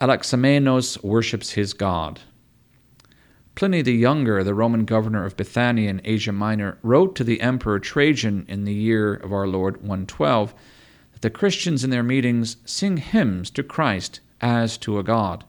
Alexamenos 0.00 1.02
worships 1.04 1.50
his 1.50 1.74
God. 1.74 2.20
Pliny 3.58 3.82
the 3.82 3.92
Younger, 3.92 4.44
the 4.44 4.54
Roman 4.54 4.84
governor 4.84 5.24
of 5.24 5.36
Bithynia 5.36 5.90
in 5.90 6.00
Asia 6.04 6.30
Minor, 6.30 6.78
wrote 6.80 7.16
to 7.16 7.24
the 7.24 7.40
Emperor 7.40 7.80
Trajan 7.80 8.46
in 8.46 8.62
the 8.62 8.72
year 8.72 9.14
of 9.14 9.32
our 9.32 9.48
Lord 9.48 9.78
112 9.78 10.54
that 11.10 11.22
the 11.22 11.28
Christians 11.28 11.82
in 11.82 11.90
their 11.90 12.04
meetings 12.04 12.58
sing 12.64 12.98
hymns 12.98 13.50
to 13.50 13.64
Christ 13.64 14.20
as 14.40 14.78
to 14.78 15.00
a 15.00 15.02
god. 15.02 15.42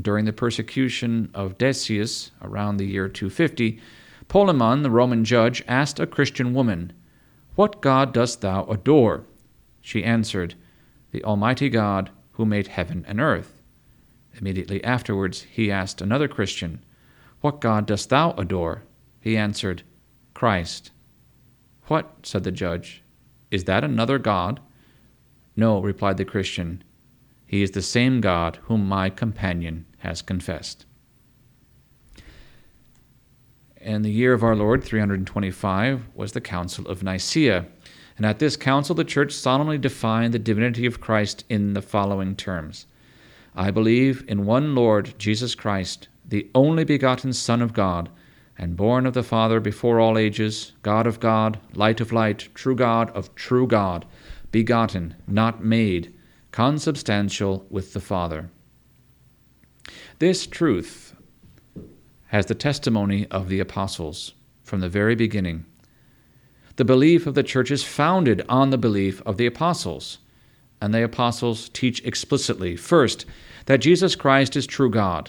During 0.00 0.26
the 0.26 0.32
persecution 0.32 1.28
of 1.34 1.58
Decius 1.58 2.30
around 2.40 2.76
the 2.76 2.86
year 2.86 3.08
250, 3.08 3.80
Polemon, 4.28 4.84
the 4.84 4.88
Roman 4.90 5.24
judge, 5.24 5.64
asked 5.66 5.98
a 5.98 6.06
Christian 6.06 6.54
woman, 6.54 6.92
What 7.56 7.80
God 7.80 8.14
dost 8.14 8.42
thou 8.42 8.62
adore? 8.66 9.24
She 9.80 10.04
answered, 10.04 10.54
The 11.10 11.24
Almighty 11.24 11.68
God 11.68 12.10
who 12.34 12.46
made 12.46 12.68
heaven 12.68 13.04
and 13.08 13.20
earth. 13.20 13.60
Immediately 14.40 14.84
afterwards, 14.84 15.42
he 15.50 15.68
asked 15.68 16.00
another 16.00 16.28
Christian, 16.28 16.80
what 17.42 17.60
God 17.60 17.86
dost 17.86 18.08
thou 18.08 18.30
adore? 18.32 18.84
He 19.20 19.36
answered, 19.36 19.82
Christ. 20.32 20.92
What? 21.88 22.14
said 22.22 22.44
the 22.44 22.52
judge. 22.52 23.02
Is 23.50 23.64
that 23.64 23.84
another 23.84 24.18
God? 24.18 24.60
No, 25.56 25.80
replied 25.80 26.16
the 26.16 26.24
Christian. 26.24 26.82
He 27.44 27.62
is 27.62 27.72
the 27.72 27.82
same 27.82 28.20
God 28.20 28.58
whom 28.62 28.88
my 28.88 29.10
companion 29.10 29.84
has 29.98 30.22
confessed. 30.22 30.86
In 33.80 34.02
the 34.02 34.10
year 34.12 34.32
of 34.32 34.44
our 34.44 34.54
Lord, 34.54 34.84
325, 34.84 36.02
was 36.14 36.32
the 36.32 36.40
Council 36.40 36.86
of 36.86 37.02
Nicaea. 37.02 37.66
And 38.16 38.24
at 38.24 38.38
this 38.38 38.56
council, 38.56 38.94
the 38.94 39.04
Church 39.04 39.32
solemnly 39.32 39.78
defined 39.78 40.32
the 40.32 40.38
divinity 40.38 40.86
of 40.86 41.00
Christ 41.00 41.44
in 41.48 41.74
the 41.74 41.82
following 41.82 42.36
terms 42.36 42.86
I 43.54 43.70
believe 43.72 44.24
in 44.28 44.46
one 44.46 44.74
Lord 44.74 45.14
Jesus 45.18 45.54
Christ 45.54 46.08
the 46.32 46.50
only 46.54 46.82
begotten 46.82 47.30
Son 47.30 47.60
of 47.60 47.74
God, 47.74 48.08
and 48.56 48.74
born 48.74 49.04
of 49.04 49.12
the 49.12 49.22
Father 49.22 49.60
before 49.60 50.00
all 50.00 50.16
ages, 50.16 50.72
God 50.80 51.06
of 51.06 51.20
God, 51.20 51.60
light 51.74 52.00
of 52.00 52.10
light, 52.10 52.48
true 52.54 52.74
God 52.74 53.10
of 53.10 53.34
true 53.34 53.66
God, 53.66 54.06
begotten, 54.50 55.14
not 55.26 55.62
made, 55.62 56.14
consubstantial 56.50 57.66
with 57.68 57.92
the 57.92 58.00
Father. 58.00 58.48
This 60.20 60.46
truth 60.46 61.14
has 62.28 62.46
the 62.46 62.54
testimony 62.54 63.26
of 63.26 63.50
the 63.50 63.60
apostles 63.60 64.32
from 64.64 64.80
the 64.80 64.88
very 64.88 65.14
beginning. 65.14 65.66
The 66.76 66.86
belief 66.86 67.26
of 67.26 67.34
the 67.34 67.42
church 67.42 67.70
is 67.70 67.84
founded 67.84 68.42
on 68.48 68.70
the 68.70 68.78
belief 68.78 69.20
of 69.26 69.36
the 69.36 69.46
apostles, 69.46 70.16
and 70.80 70.94
the 70.94 71.04
apostles 71.04 71.68
teach 71.68 72.02
explicitly 72.06 72.74
first, 72.74 73.26
that 73.66 73.82
Jesus 73.82 74.16
Christ 74.16 74.56
is 74.56 74.66
true 74.66 74.88
God 74.88 75.28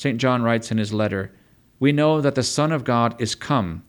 St. 0.00 0.16
John 0.16 0.40
writes 0.40 0.70
in 0.70 0.78
his 0.78 0.94
letter, 0.94 1.30
We 1.78 1.92
know 1.92 2.22
that 2.22 2.34
the 2.34 2.42
Son 2.42 2.72
of 2.72 2.84
God 2.84 3.20
is 3.20 3.34
come. 3.34 3.84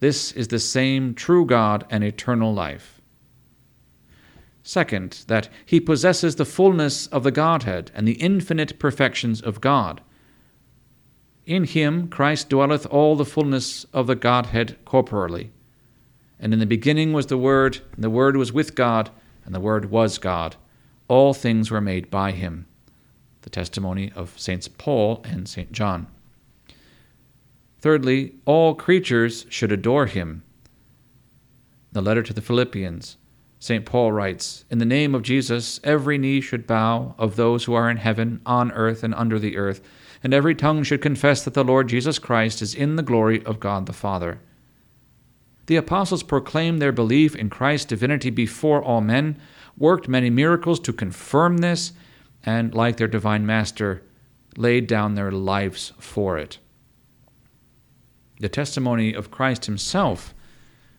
This 0.00 0.32
is 0.32 0.48
the 0.48 0.58
same 0.58 1.14
true 1.14 1.46
God 1.46 1.86
and 1.88 2.02
eternal 2.02 2.52
life. 2.52 3.00
Second, 4.64 5.22
that 5.28 5.48
he 5.64 5.78
possesses 5.78 6.34
the 6.34 6.44
fullness 6.44 7.06
of 7.06 7.22
the 7.22 7.30
Godhead 7.30 7.92
and 7.94 8.08
the 8.08 8.20
infinite 8.20 8.80
perfections 8.80 9.40
of 9.40 9.60
God. 9.60 10.00
In 11.46 11.62
him 11.62 12.08
Christ 12.08 12.48
dwelleth 12.48 12.84
all 12.86 13.14
the 13.14 13.24
fullness 13.24 13.84
of 13.92 14.08
the 14.08 14.16
Godhead 14.16 14.76
corporally. 14.84 15.52
And 16.40 16.52
in 16.52 16.58
the 16.58 16.66
beginning 16.66 17.12
was 17.12 17.26
the 17.26 17.38
Word, 17.38 17.78
and 17.94 18.02
the 18.02 18.10
Word 18.10 18.36
was 18.36 18.52
with 18.52 18.74
God, 18.74 19.10
and 19.44 19.54
the 19.54 19.60
Word 19.60 19.92
was 19.92 20.18
God. 20.18 20.56
All 21.06 21.32
things 21.32 21.70
were 21.70 21.80
made 21.80 22.10
by 22.10 22.32
him 22.32 22.66
the 23.42 23.50
testimony 23.50 24.10
of 24.14 24.38
Saints 24.38 24.68
Paul 24.68 25.22
and 25.24 25.48
St. 25.48 25.72
John. 25.72 26.06
Thirdly, 27.80 28.34
all 28.44 28.74
creatures 28.74 29.44
should 29.48 29.72
adore 29.72 30.06
him. 30.06 30.44
The 31.90 32.00
letter 32.00 32.22
to 32.22 32.32
the 32.32 32.40
Philippians, 32.40 33.16
St. 33.58 33.84
Paul 33.84 34.12
writes, 34.12 34.64
In 34.70 34.78
the 34.78 34.84
name 34.84 35.14
of 35.14 35.22
Jesus, 35.22 35.78
every 35.84 36.18
knee 36.18 36.40
should 36.40 36.66
bow 36.66 37.14
of 37.18 37.36
those 37.36 37.64
who 37.64 37.74
are 37.74 37.90
in 37.90 37.96
heaven, 37.98 38.40
on 38.46 38.72
earth, 38.72 39.02
and 39.02 39.14
under 39.14 39.38
the 39.38 39.56
earth, 39.56 39.80
and 40.22 40.32
every 40.32 40.54
tongue 40.54 40.82
should 40.84 41.02
confess 41.02 41.44
that 41.44 41.54
the 41.54 41.64
Lord 41.64 41.88
Jesus 41.88 42.18
Christ 42.18 42.62
is 42.62 42.74
in 42.74 42.96
the 42.96 43.02
glory 43.02 43.44
of 43.44 43.60
God 43.60 43.86
the 43.86 43.92
Father. 43.92 44.40
The 45.66 45.76
apostles 45.76 46.22
proclaimed 46.22 46.82
their 46.82 46.92
belief 46.92 47.36
in 47.36 47.50
Christ's 47.50 47.86
divinity 47.86 48.30
before 48.30 48.82
all 48.82 49.00
men, 49.00 49.40
worked 49.76 50.08
many 50.08 50.30
miracles 50.30 50.80
to 50.80 50.92
confirm 50.92 51.58
this, 51.58 51.92
and, 52.44 52.74
like 52.74 52.96
their 52.96 53.08
divine 53.08 53.46
master, 53.46 54.02
laid 54.56 54.86
down 54.86 55.14
their 55.14 55.30
lives 55.32 55.92
for 55.98 56.36
it. 56.38 56.58
The 58.40 58.48
testimony 58.48 59.14
of 59.14 59.30
Christ 59.30 59.66
himself 59.66 60.34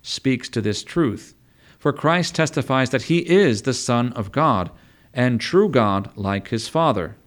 speaks 0.02 0.50
to 0.50 0.62
this 0.62 0.84
truth. 0.84 1.36
For 1.78 1.92
Christ 1.92 2.36
testifies 2.36 2.92
that 2.92 3.04
he 3.04 3.20
is 3.30 3.64
the 3.64 3.74
Son 3.74 4.14
of 4.14 4.32
God, 4.32 4.72
and 5.14 5.42
true 5.42 5.68
God 5.68 6.10
like 6.16 6.48
his 6.48 6.70
Father. 6.70 7.18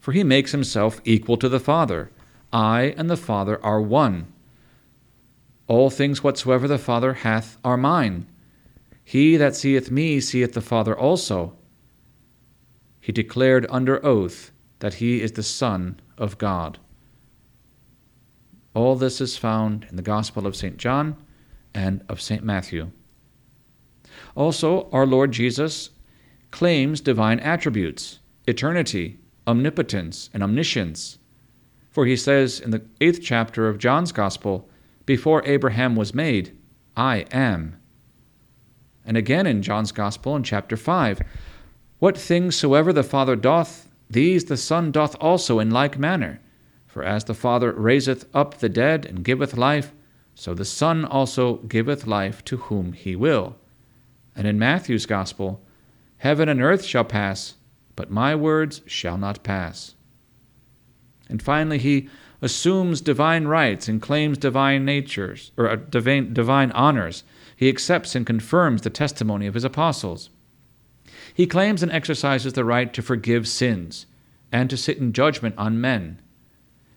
For 0.00 0.12
he 0.12 0.24
makes 0.24 0.52
himself 0.52 1.00
equal 1.04 1.36
to 1.36 1.48
the 1.48 1.60
Father. 1.60 2.10
I 2.52 2.94
and 2.96 3.10
the 3.10 3.16
Father 3.16 3.62
are 3.64 3.82
one. 3.82 4.32
All 5.66 5.90
things 5.90 6.22
whatsoever 6.22 6.66
the 6.66 6.78
Father 6.78 7.12
hath 7.12 7.58
are 7.64 7.76
mine. 7.76 8.26
He 9.04 9.36
that 9.36 9.54
seeth 9.54 9.90
me 9.90 10.20
seeth 10.20 10.52
the 10.52 10.60
Father 10.60 10.96
also. 10.98 11.56
He 13.06 13.12
declared 13.12 13.68
under 13.70 14.04
oath 14.04 14.50
that 14.80 14.94
he 14.94 15.22
is 15.22 15.30
the 15.30 15.44
Son 15.44 16.00
of 16.18 16.38
God. 16.38 16.80
All 18.74 18.96
this 18.96 19.20
is 19.20 19.36
found 19.36 19.86
in 19.88 19.94
the 19.94 20.02
Gospel 20.02 20.44
of 20.44 20.56
St. 20.56 20.76
John 20.76 21.16
and 21.72 22.04
of 22.08 22.20
St. 22.20 22.42
Matthew. 22.42 22.90
Also, 24.34 24.90
our 24.90 25.06
Lord 25.06 25.30
Jesus 25.30 25.90
claims 26.50 27.00
divine 27.00 27.38
attributes 27.38 28.18
eternity, 28.48 29.20
omnipotence, 29.46 30.28
and 30.34 30.42
omniscience. 30.42 31.18
For 31.92 32.06
he 32.06 32.16
says 32.16 32.58
in 32.58 32.72
the 32.72 32.82
eighth 33.00 33.20
chapter 33.22 33.68
of 33.68 33.78
John's 33.78 34.10
Gospel, 34.10 34.68
Before 35.04 35.46
Abraham 35.46 35.94
was 35.94 36.12
made, 36.12 36.58
I 36.96 37.18
am. 37.30 37.80
And 39.04 39.16
again 39.16 39.46
in 39.46 39.62
John's 39.62 39.92
Gospel 39.92 40.34
in 40.34 40.42
chapter 40.42 40.76
5, 40.76 41.20
What 41.98 42.18
things 42.18 42.56
soever 42.56 42.92
the 42.92 43.02
Father 43.02 43.36
doth, 43.36 43.88
these 44.10 44.44
the 44.44 44.56
Son 44.56 44.90
doth 44.92 45.16
also 45.20 45.58
in 45.58 45.70
like 45.70 45.98
manner. 45.98 46.40
For 46.86 47.02
as 47.02 47.24
the 47.24 47.34
Father 47.34 47.72
raiseth 47.72 48.26
up 48.34 48.58
the 48.58 48.68
dead 48.68 49.06
and 49.06 49.24
giveth 49.24 49.56
life, 49.56 49.92
so 50.34 50.54
the 50.54 50.64
Son 50.64 51.04
also 51.04 51.56
giveth 51.56 52.06
life 52.06 52.44
to 52.44 52.56
whom 52.56 52.92
he 52.92 53.16
will. 53.16 53.56
And 54.34 54.46
in 54.46 54.58
Matthew's 54.58 55.06
Gospel, 55.06 55.62
Heaven 56.18 56.48
and 56.48 56.62
earth 56.62 56.84
shall 56.84 57.04
pass, 57.04 57.54
but 57.94 58.10
my 58.10 58.34
words 58.34 58.80
shall 58.86 59.18
not 59.18 59.42
pass. 59.42 59.94
And 61.28 61.42
finally, 61.42 61.78
he 61.78 62.08
assumes 62.40 63.00
divine 63.00 63.46
rights 63.46 63.88
and 63.88 64.00
claims 64.00 64.38
divine 64.38 64.84
natures, 64.84 65.52
or 65.56 65.68
uh, 65.70 65.76
divine, 65.76 66.32
divine 66.32 66.70
honors. 66.72 67.24
He 67.56 67.68
accepts 67.68 68.14
and 68.14 68.26
confirms 68.26 68.82
the 68.82 68.90
testimony 68.90 69.46
of 69.46 69.54
his 69.54 69.64
apostles. 69.64 70.30
He 71.36 71.46
claims 71.46 71.82
and 71.82 71.92
exercises 71.92 72.54
the 72.54 72.64
right 72.64 72.90
to 72.94 73.02
forgive 73.02 73.46
sins 73.46 74.06
and 74.50 74.70
to 74.70 74.76
sit 74.78 74.96
in 74.96 75.12
judgment 75.12 75.54
on 75.58 75.78
men. 75.78 76.18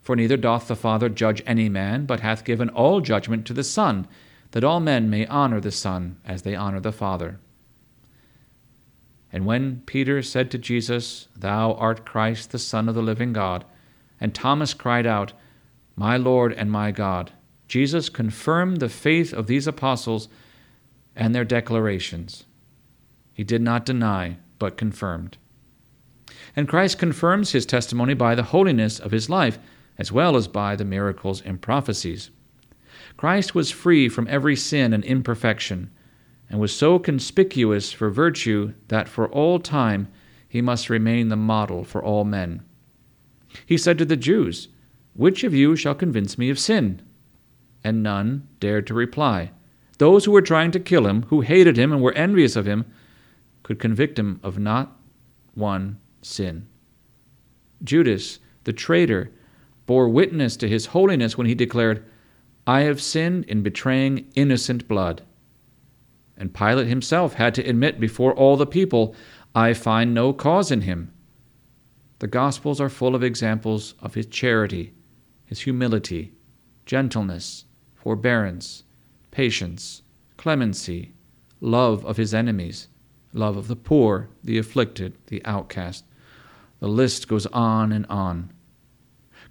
For 0.01 0.15
neither 0.15 0.37
doth 0.37 0.69
the 0.69 0.77
Father 0.77 1.09
judge 1.09 1.43
any 1.45 1.67
man, 1.67 2.05
but 2.05 2.21
hath 2.21 2.45
given 2.45 2.69
all 2.69 3.01
judgment 3.01 3.45
to 3.47 3.53
the 3.53 3.65
Son, 3.65 4.07
that 4.51 4.63
all 4.63 4.79
men 4.79 5.09
may 5.09 5.27
honor 5.27 5.59
the 5.59 5.73
Son 5.73 6.21
as 6.23 6.43
they 6.43 6.55
honor 6.55 6.79
the 6.79 6.93
Father. 6.93 7.37
And 9.33 9.45
when 9.45 9.81
Peter 9.85 10.21
said 10.21 10.49
to 10.51 10.57
Jesus, 10.57 11.27
Thou 11.35 11.73
art 11.73 12.05
Christ, 12.05 12.51
the 12.51 12.59
Son 12.59 12.87
of 12.87 12.95
the 12.95 13.01
living 13.01 13.33
God, 13.33 13.65
and 14.21 14.33
Thomas 14.33 14.73
cried 14.73 15.05
out, 15.05 15.33
My 15.97 16.15
Lord 16.15 16.53
and 16.53 16.71
my 16.71 16.91
God, 16.91 17.33
Jesus 17.67 18.07
confirmed 18.07 18.79
the 18.79 18.87
faith 18.87 19.33
of 19.33 19.47
these 19.47 19.67
apostles 19.67 20.29
and 21.13 21.35
their 21.35 21.43
declarations. 21.43 22.45
He 23.39 23.45
did 23.45 23.61
not 23.61 23.85
deny, 23.85 24.35
but 24.57 24.75
confirmed. 24.75 25.37
And 26.57 26.67
Christ 26.67 26.99
confirms 26.99 27.53
his 27.53 27.65
testimony 27.65 28.13
by 28.13 28.35
the 28.35 28.43
holiness 28.43 28.99
of 28.99 29.11
his 29.13 29.29
life, 29.29 29.57
as 29.97 30.11
well 30.11 30.35
as 30.35 30.49
by 30.49 30.75
the 30.75 30.83
miracles 30.83 31.41
and 31.43 31.61
prophecies. 31.61 32.31
Christ 33.15 33.55
was 33.55 33.71
free 33.71 34.09
from 34.09 34.27
every 34.29 34.57
sin 34.57 34.91
and 34.91 35.05
imperfection, 35.05 35.89
and 36.49 36.59
was 36.59 36.75
so 36.75 36.99
conspicuous 36.99 37.93
for 37.93 38.09
virtue 38.09 38.73
that 38.89 39.07
for 39.07 39.29
all 39.29 39.57
time 39.57 40.09
he 40.49 40.61
must 40.61 40.89
remain 40.89 41.29
the 41.29 41.37
model 41.37 41.85
for 41.85 42.03
all 42.03 42.25
men. 42.25 42.61
He 43.65 43.77
said 43.77 43.97
to 43.99 44.05
the 44.05 44.17
Jews, 44.17 44.67
Which 45.13 45.45
of 45.45 45.53
you 45.53 45.77
shall 45.77 45.95
convince 45.95 46.37
me 46.37 46.49
of 46.49 46.59
sin? 46.59 47.01
And 47.85 48.03
none 48.03 48.49
dared 48.59 48.85
to 48.87 48.93
reply. 48.93 49.51
Those 49.97 50.25
who 50.25 50.31
were 50.31 50.41
trying 50.41 50.71
to 50.71 50.79
kill 50.81 51.07
him, 51.07 51.23
who 51.29 51.39
hated 51.39 51.77
him 51.77 51.93
and 51.93 52.01
were 52.01 52.11
envious 52.15 52.57
of 52.57 52.65
him, 52.65 52.83
could 53.69 53.77
convict 53.77 54.17
him 54.17 54.39
of 54.41 54.57
not 54.57 54.97
one 55.53 55.99
sin. 56.23 56.65
Judas, 57.83 58.39
the 58.63 58.73
traitor, 58.73 59.29
bore 59.85 60.09
witness 60.09 60.57
to 60.57 60.67
his 60.67 60.87
holiness 60.87 61.37
when 61.37 61.45
he 61.45 61.53
declared, 61.53 62.03
I 62.65 62.79
have 62.81 62.99
sinned 62.99 63.45
in 63.45 63.61
betraying 63.61 64.25
innocent 64.33 64.87
blood. 64.87 65.21
And 66.35 66.51
Pilate 66.51 66.87
himself 66.87 67.35
had 67.35 67.53
to 67.53 67.61
admit 67.61 67.99
before 67.99 68.33
all 68.33 68.57
the 68.57 68.65
people, 68.65 69.13
I 69.53 69.73
find 69.75 70.15
no 70.15 70.33
cause 70.33 70.71
in 70.71 70.81
him. 70.81 71.13
The 72.17 72.27
Gospels 72.27 72.81
are 72.81 72.89
full 72.89 73.13
of 73.13 73.21
examples 73.21 73.93
of 73.99 74.15
his 74.15 74.25
charity, 74.25 74.95
his 75.45 75.59
humility, 75.59 76.33
gentleness, 76.87 77.65
forbearance, 77.93 78.83
patience, 79.29 80.01
clemency, 80.37 81.13
love 81.61 82.03
of 82.03 82.17
his 82.17 82.33
enemies, 82.33 82.87
love 83.33 83.57
of 83.57 83.67
the 83.67 83.75
poor, 83.75 84.29
the 84.43 84.57
afflicted, 84.57 85.13
the 85.27 85.43
outcast. 85.45 86.03
The 86.79 86.87
list 86.87 87.27
goes 87.27 87.45
on 87.47 87.91
and 87.91 88.05
on. 88.07 88.51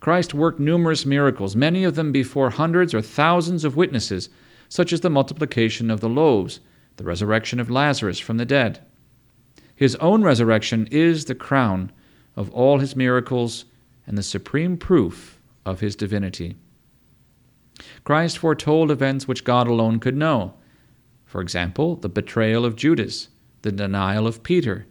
Christ 0.01 0.35
worked 0.35 0.61
numerous 0.61 1.05
miracles, 1.05 1.57
many 1.57 1.85
of 1.85 1.95
them 1.95 2.12
before 2.12 2.51
hundreds 2.51 2.95
or 2.95 3.03
thousands 3.03 3.64
of 3.64 3.77
witnesses, 3.77 4.29
such 4.69 4.93
as 4.93 5.01
the 5.01 5.11
multiplication 5.11 5.91
of 5.91 6.01
the 6.01 6.09
loaves, 6.09 6.61
the 6.97 7.05
resurrection 7.05 7.59
of 7.59 7.71
Lazarus 7.71 8.19
from 8.19 8.37
the 8.37 8.45
dead. 8.45 8.81
His 9.75 9.97
own 9.97 10.23
resurrection 10.23 10.88
is 10.91 11.25
the 11.25 11.35
crown 11.35 11.93
of 12.37 12.51
all 12.51 12.79
his 12.79 12.97
miracles 12.97 13.64
and 14.07 14.17
the 14.17 14.23
supreme 14.23 14.77
proof 14.77 15.38
of 15.64 15.81
his 15.81 15.97
divinity. 15.97 16.57
Christ 18.05 18.38
foretold 18.38 18.91
events 18.91 19.29
which 19.29 19.45
God 19.45 19.69
alone 19.69 20.01
could 20.01 20.17
know. 20.17 20.55
For 21.25 21.41
example, 21.41 21.97
the 21.97 22.09
betrayal 22.09 22.64
of 22.64 22.75
Judas, 22.75 23.29
the 23.62 23.73
denial 23.73 24.27
of 24.27 24.42
Peter, 24.42 24.87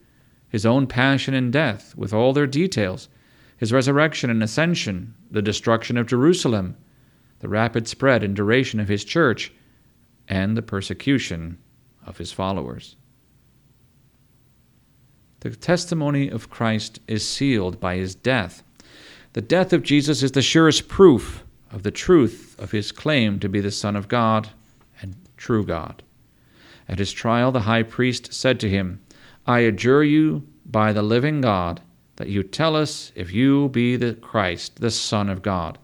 his 0.50 0.66
own 0.66 0.88
passion 0.88 1.34
and 1.34 1.52
death, 1.52 1.96
with 1.96 2.14
all 2.14 2.34
their 2.34 2.48
details, 2.48 3.10
his 3.58 3.74
resurrection 3.74 4.30
and 4.30 4.42
ascension, 4.44 5.14
the 5.32 5.42
destruction 5.42 5.98
of 5.98 6.08
Jerusalem, 6.08 6.78
the 7.40 7.50
rapid 7.50 7.88
spread 7.88 8.24
and 8.24 8.36
duration 8.36 8.80
of 8.80 8.88
his 8.88 9.04
church, 9.04 9.52
and 10.28 10.56
the 10.56 10.62
persecution 10.62 11.58
of 12.06 12.18
his 12.18 12.32
followers. 12.32 12.96
The 15.42 15.52
testimony 15.52 16.30
of 16.30 16.50
Christ 16.50 17.00
is 17.08 17.28
sealed 17.28 17.80
by 17.80 17.96
his 17.96 18.16
death. 18.16 18.64
The 19.34 19.42
death 19.42 19.72
of 19.72 19.84
Jesus 19.84 20.24
is 20.24 20.32
the 20.32 20.42
surest 20.42 20.88
proof 20.88 21.44
of 21.72 21.84
the 21.84 21.92
truth 21.92 22.56
of 22.60 22.72
his 22.72 22.92
claim 22.92 23.40
to 23.40 23.50
be 23.50 23.60
the 23.60 23.72
Son 23.72 23.96
of 23.96 24.08
God 24.08 24.50
and 25.02 25.16
true 25.38 25.66
God. 25.66 26.04
At 26.90 27.00
his 27.00 27.12
trial, 27.12 27.52
the 27.52 27.62
high 27.62 27.84
priest 27.84 28.34
said 28.34 28.60
to 28.62 28.70
him, 28.70 29.02
I 29.46 29.60
adjure 29.60 30.04
you 30.04 30.48
by 30.66 30.94
the 30.94 31.02
living 31.02 31.42
God 31.42 31.82
that 32.18 32.30
you 32.30 32.44
tell 32.44 32.76
us 32.76 33.12
if 33.16 33.32
you 33.32 33.70
be 33.70 33.96
the 33.96 34.14
Christ, 34.14 34.82
the 34.82 34.92
Son 34.92 35.30
of 35.30 35.42
God. 35.42 35.78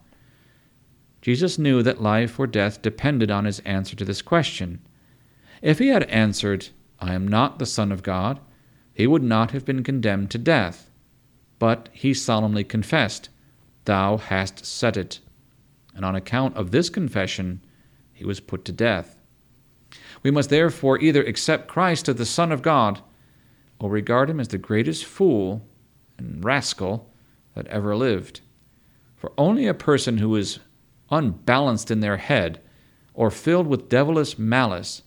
Jesus 1.22 1.58
knew 1.58 1.82
that 1.84 2.02
life 2.02 2.40
or 2.40 2.48
death 2.48 2.82
depended 2.82 3.32
on 3.32 3.46
his 3.46 3.60
answer 3.60 3.96
to 3.96 4.04
this 4.04 4.22
question. 4.22 4.82
If 5.62 5.80
he 5.80 5.88
had 5.88 6.04
answered, 6.04 6.70
I 7.00 7.14
am 7.14 7.28
not 7.28 7.60
the 7.60 7.66
Son 7.66 7.92
of 7.92 8.04
God, 8.04 8.40
he 8.94 9.08
would 9.08 9.24
not 9.24 9.52
have 9.52 9.66
been 9.66 9.84
condemned 9.84 10.32
to 10.32 10.38
death. 10.38 10.90
But 11.60 11.88
he 11.94 12.14
solemnly 12.14 12.64
confessed, 12.64 13.30
Thou 13.86 14.18
hast 14.18 14.66
said 14.66 14.98
it. 14.98 15.20
And 15.96 16.04
on 16.04 16.16
account 16.16 16.58
of 16.58 16.72
this 16.72 16.90
confession, 16.90 17.62
he 18.12 18.26
was 18.26 18.40
put 18.40 18.66
to 18.66 18.72
death. 18.72 19.18
We 20.24 20.32
must 20.32 20.50
therefore 20.50 21.00
either 21.00 21.22
accept 21.24 21.68
Christ 21.68 22.10
as 22.10 22.16
the 22.16 22.26
Son 22.26 22.52
of 22.52 22.62
God 22.62 23.02
or 23.80 23.90
regard 23.90 24.30
him 24.30 24.40
as 24.40 24.48
the 24.48 24.58
greatest 24.58 25.04
fool 25.06 25.68
and 26.18 26.44
rascal 26.44 27.10
that 27.56 27.68
ever 27.68 27.96
lived. 27.96 28.42
For 29.18 29.34
only 29.38 29.68
a 29.68 29.74
person 29.74 30.18
who 30.18 30.36
is 30.36 30.60
unbalanced 31.12 31.92
in 31.92 32.00
their 32.00 32.18
head 32.18 32.62
or 33.14 33.30
filled 33.30 33.68
with 33.68 33.90
devilish 33.90 34.38
malice 34.40 35.04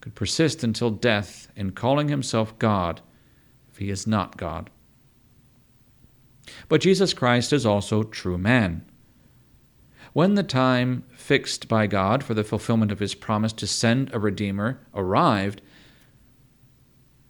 could 0.00 0.14
persist 0.14 0.64
until 0.64 0.90
death 0.90 1.48
in 1.56 1.72
calling 1.72 2.08
himself 2.08 2.58
God 2.58 3.00
if 3.70 3.78
he 3.78 3.90
is 3.90 4.06
not 4.06 4.36
God. 4.36 4.70
But 6.68 6.80
Jesus 6.80 7.14
Christ 7.14 7.52
is 7.52 7.66
also 7.66 8.02
true 8.02 8.38
man. 8.38 8.84
When 10.12 10.34
the 10.34 10.42
time 10.42 11.04
fixed 11.14 11.68
by 11.68 11.86
God 11.86 12.22
for 12.22 12.34
the 12.34 12.44
fulfillment 12.44 12.92
of 12.92 12.98
his 12.98 13.14
promise 13.14 13.52
to 13.54 13.66
send 13.66 14.12
a 14.12 14.18
Redeemer 14.18 14.80
arrived, 14.94 15.62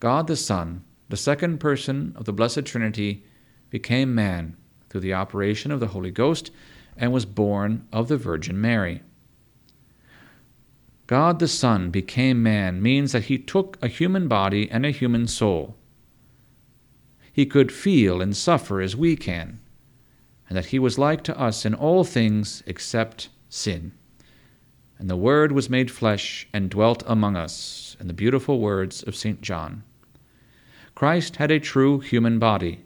God 0.00 0.26
the 0.26 0.36
Son 0.36 0.82
the 1.12 1.16
second 1.18 1.58
person 1.58 2.14
of 2.16 2.24
the 2.24 2.32
Blessed 2.32 2.64
Trinity 2.64 3.22
became 3.68 4.14
man 4.14 4.56
through 4.88 5.02
the 5.02 5.12
operation 5.12 5.70
of 5.70 5.78
the 5.78 5.88
Holy 5.88 6.10
Ghost 6.10 6.50
and 6.96 7.12
was 7.12 7.26
born 7.26 7.86
of 7.92 8.08
the 8.08 8.16
Virgin 8.16 8.58
Mary. 8.58 9.02
God 11.06 11.38
the 11.38 11.48
Son 11.48 11.90
became 11.90 12.42
man 12.42 12.80
means 12.80 13.12
that 13.12 13.24
he 13.24 13.36
took 13.36 13.76
a 13.82 13.88
human 13.88 14.26
body 14.26 14.70
and 14.70 14.86
a 14.86 14.90
human 14.90 15.26
soul. 15.26 15.76
He 17.30 17.44
could 17.44 17.70
feel 17.70 18.22
and 18.22 18.34
suffer 18.34 18.80
as 18.80 18.96
we 18.96 19.14
can, 19.14 19.60
and 20.52 20.56
that 20.58 20.66
he 20.66 20.78
was 20.78 20.98
like 20.98 21.24
to 21.24 21.40
us 21.40 21.64
in 21.64 21.72
all 21.72 22.04
things 22.04 22.62
except 22.66 23.30
sin. 23.48 23.90
And 24.98 25.08
the 25.08 25.16
Word 25.16 25.50
was 25.50 25.70
made 25.70 25.90
flesh 25.90 26.46
and 26.52 26.68
dwelt 26.68 27.02
among 27.06 27.36
us, 27.36 27.96
in 27.98 28.06
the 28.06 28.12
beautiful 28.12 28.60
words 28.60 29.02
of 29.02 29.16
St. 29.16 29.40
John. 29.40 29.82
Christ 30.94 31.36
had 31.36 31.50
a 31.50 31.58
true 31.58 32.00
human 32.00 32.38
body. 32.38 32.82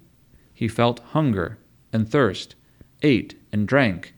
He 0.55 0.69
felt 0.69 1.01
hunger 1.11 1.59
and 1.93 2.09
thirst, 2.09 2.55
ate 3.03 3.35
and 3.51 3.67
drank, 3.67 4.15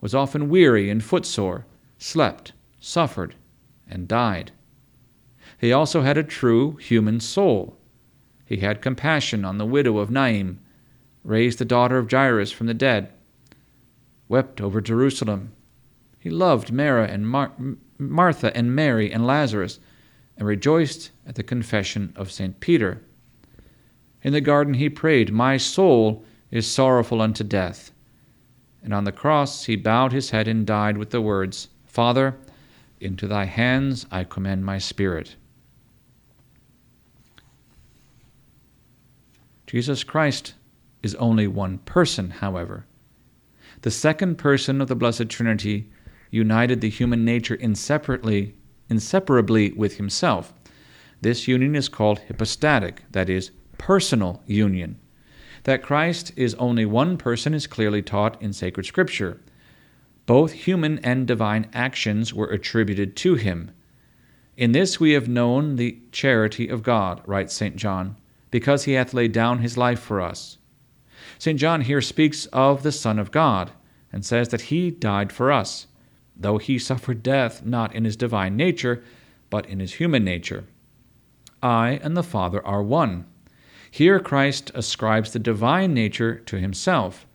was 0.00 0.14
often 0.14 0.48
weary 0.48 0.88
and 0.88 1.02
footsore, 1.02 1.66
slept, 1.98 2.52
suffered, 2.78 3.34
and 3.90 4.06
died. 4.06 4.52
He 5.58 5.72
also 5.72 6.02
had 6.02 6.16
a 6.16 6.22
true 6.22 6.76
human 6.76 7.18
soul. 7.18 7.76
He 8.44 8.58
had 8.58 8.80
compassion 8.80 9.44
on 9.44 9.58
the 9.58 9.66
widow 9.66 9.98
of 9.98 10.12
Naim, 10.12 10.60
raised 11.24 11.58
the 11.58 11.64
daughter 11.64 11.98
of 11.98 12.10
Jairus 12.10 12.52
from 12.52 12.66
the 12.66 12.74
dead, 12.74 13.10
wept 14.28 14.60
over 14.60 14.80
Jerusalem. 14.80 15.52
He 16.20 16.30
loved 16.30 16.70
Mara 16.70 17.08
and 17.08 17.28
Mar- 17.28 17.52
Martha 17.98 18.54
and 18.56 18.74
Mary 18.74 19.10
and 19.10 19.26
Lazarus, 19.26 19.80
and 20.36 20.46
rejoiced 20.46 21.10
at 21.26 21.34
the 21.34 21.42
confession 21.42 22.12
of 22.16 22.30
St. 22.30 22.60
Peter. 22.60 23.00
In 24.22 24.32
the 24.32 24.40
garden 24.40 24.74
he 24.74 24.88
prayed, 24.88 25.32
My 25.32 25.56
soul 25.56 26.24
is 26.50 26.66
sorrowful 26.66 27.20
unto 27.20 27.44
death. 27.44 27.92
And 28.82 28.92
on 28.92 29.04
the 29.04 29.12
cross 29.12 29.64
he 29.64 29.76
bowed 29.76 30.12
his 30.12 30.30
head 30.30 30.46
and 30.46 30.66
died 30.66 30.98
with 30.98 31.10
the 31.10 31.20
words, 31.20 31.68
Father, 31.86 32.36
into 33.00 33.26
thy 33.26 33.44
hands 33.44 34.06
I 34.10 34.24
commend 34.24 34.64
my 34.64 34.78
spirit. 34.78 35.36
Jesus 39.66 40.04
Christ 40.04 40.54
is 41.04 41.14
only 41.16 41.46
one 41.46 41.78
person, 41.78 42.30
however. 42.30 42.86
The 43.82 43.90
second 43.90 44.36
person 44.36 44.80
of 44.80 44.88
the 44.88 44.96
Blessed 44.96 45.28
Trinity 45.28 45.90
united 46.30 46.80
the 46.80 46.88
human 46.88 47.24
nature 47.24 47.54
inseparably, 47.54 48.54
inseparably 48.88 49.72
with 49.72 49.98
himself. 49.98 50.54
This 51.20 51.46
union 51.46 51.74
is 51.76 51.88
called 51.88 52.20
hypostatic, 52.26 53.02
that 53.12 53.30
is, 53.30 53.50
personal 53.78 54.42
union. 54.46 54.98
That 55.64 55.82
Christ 55.82 56.32
is 56.36 56.54
only 56.54 56.84
one 56.84 57.16
person 57.16 57.54
is 57.54 57.66
clearly 57.66 58.02
taught 58.02 58.40
in 58.42 58.52
sacred 58.52 58.86
scripture. 58.86 59.40
Both 60.26 60.52
human 60.52 60.98
and 61.00 61.26
divine 61.26 61.68
actions 61.72 62.32
were 62.32 62.48
attributed 62.48 63.16
to 63.16 63.34
him. 63.34 63.70
In 64.56 64.72
this 64.72 65.00
we 65.00 65.12
have 65.12 65.28
known 65.28 65.76
the 65.76 65.98
charity 66.12 66.68
of 66.68 66.82
God, 66.82 67.20
writes 67.26 67.54
St. 67.54 67.76
John, 67.76 68.16
because 68.50 68.84
he 68.84 68.92
hath 68.92 69.14
laid 69.14 69.32
down 69.32 69.58
his 69.58 69.76
life 69.76 70.00
for 70.00 70.20
us. 70.20 70.58
St. 71.38 71.58
John 71.58 71.82
here 71.82 72.00
speaks 72.00 72.46
of 72.46 72.82
the 72.82 72.92
Son 72.92 73.18
of 73.18 73.30
God, 73.30 73.72
and 74.12 74.24
says 74.24 74.48
that 74.50 74.62
he 74.62 74.90
died 74.90 75.32
for 75.32 75.50
us, 75.50 75.86
though 76.36 76.58
he 76.58 76.78
suffered 76.78 77.22
death 77.22 77.64
not 77.64 77.94
in 77.94 78.04
his 78.04 78.16
divine 78.16 78.56
nature, 78.56 79.02
but 79.50 79.66
in 79.66 79.80
his 79.80 79.94
human 79.94 80.24
nature. 80.24 80.64
I 81.62 82.00
and 82.02 82.16
the 82.16 82.22
Father 82.22 82.64
are 82.66 82.82
one. 82.82 83.26
Here 83.90 84.20
Christ 84.20 84.70
ascribes 84.74 85.32
the 85.32 85.38
divine 85.38 85.94
nature 85.94 86.36
to 86.40 86.58
himself 86.58 87.26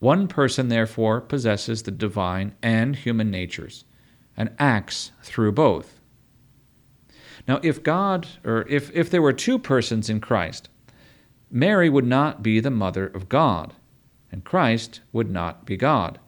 one 0.00 0.28
person, 0.28 0.68
therefore, 0.68 1.20
possesses 1.20 1.82
the 1.82 1.90
divine 1.90 2.54
and 2.62 2.94
human 2.94 3.30
natures 3.30 3.84
and 4.36 4.50
acts 4.58 5.10
through 5.22 5.52
both. 5.52 6.00
Now, 7.48 7.58
if 7.62 7.82
God, 7.82 8.28
or 8.44 8.64
if, 8.68 8.94
if 8.94 9.10
there 9.10 9.22
were 9.22 9.32
two 9.32 9.58
persons 9.58 10.08
in 10.08 10.20
Christ, 10.20 10.68
Mary 11.50 11.88
would 11.88 12.06
not 12.06 12.42
be 12.42 12.60
the 12.60 12.70
mother 12.70 13.06
of 13.06 13.28
God, 13.28 13.72
and 14.30 14.44
Christ 14.44 15.00
would 15.12 15.30
not 15.30 15.64
be 15.64 15.78
God. 15.78 16.18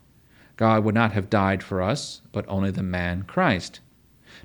God 0.56 0.82
would 0.82 0.94
not 0.94 1.12
have 1.12 1.28
died 1.28 1.62
for 1.62 1.82
us, 1.82 2.22
but 2.32 2.46
only 2.48 2.70
the 2.70 2.82
man 2.82 3.24
Christ. 3.24 3.80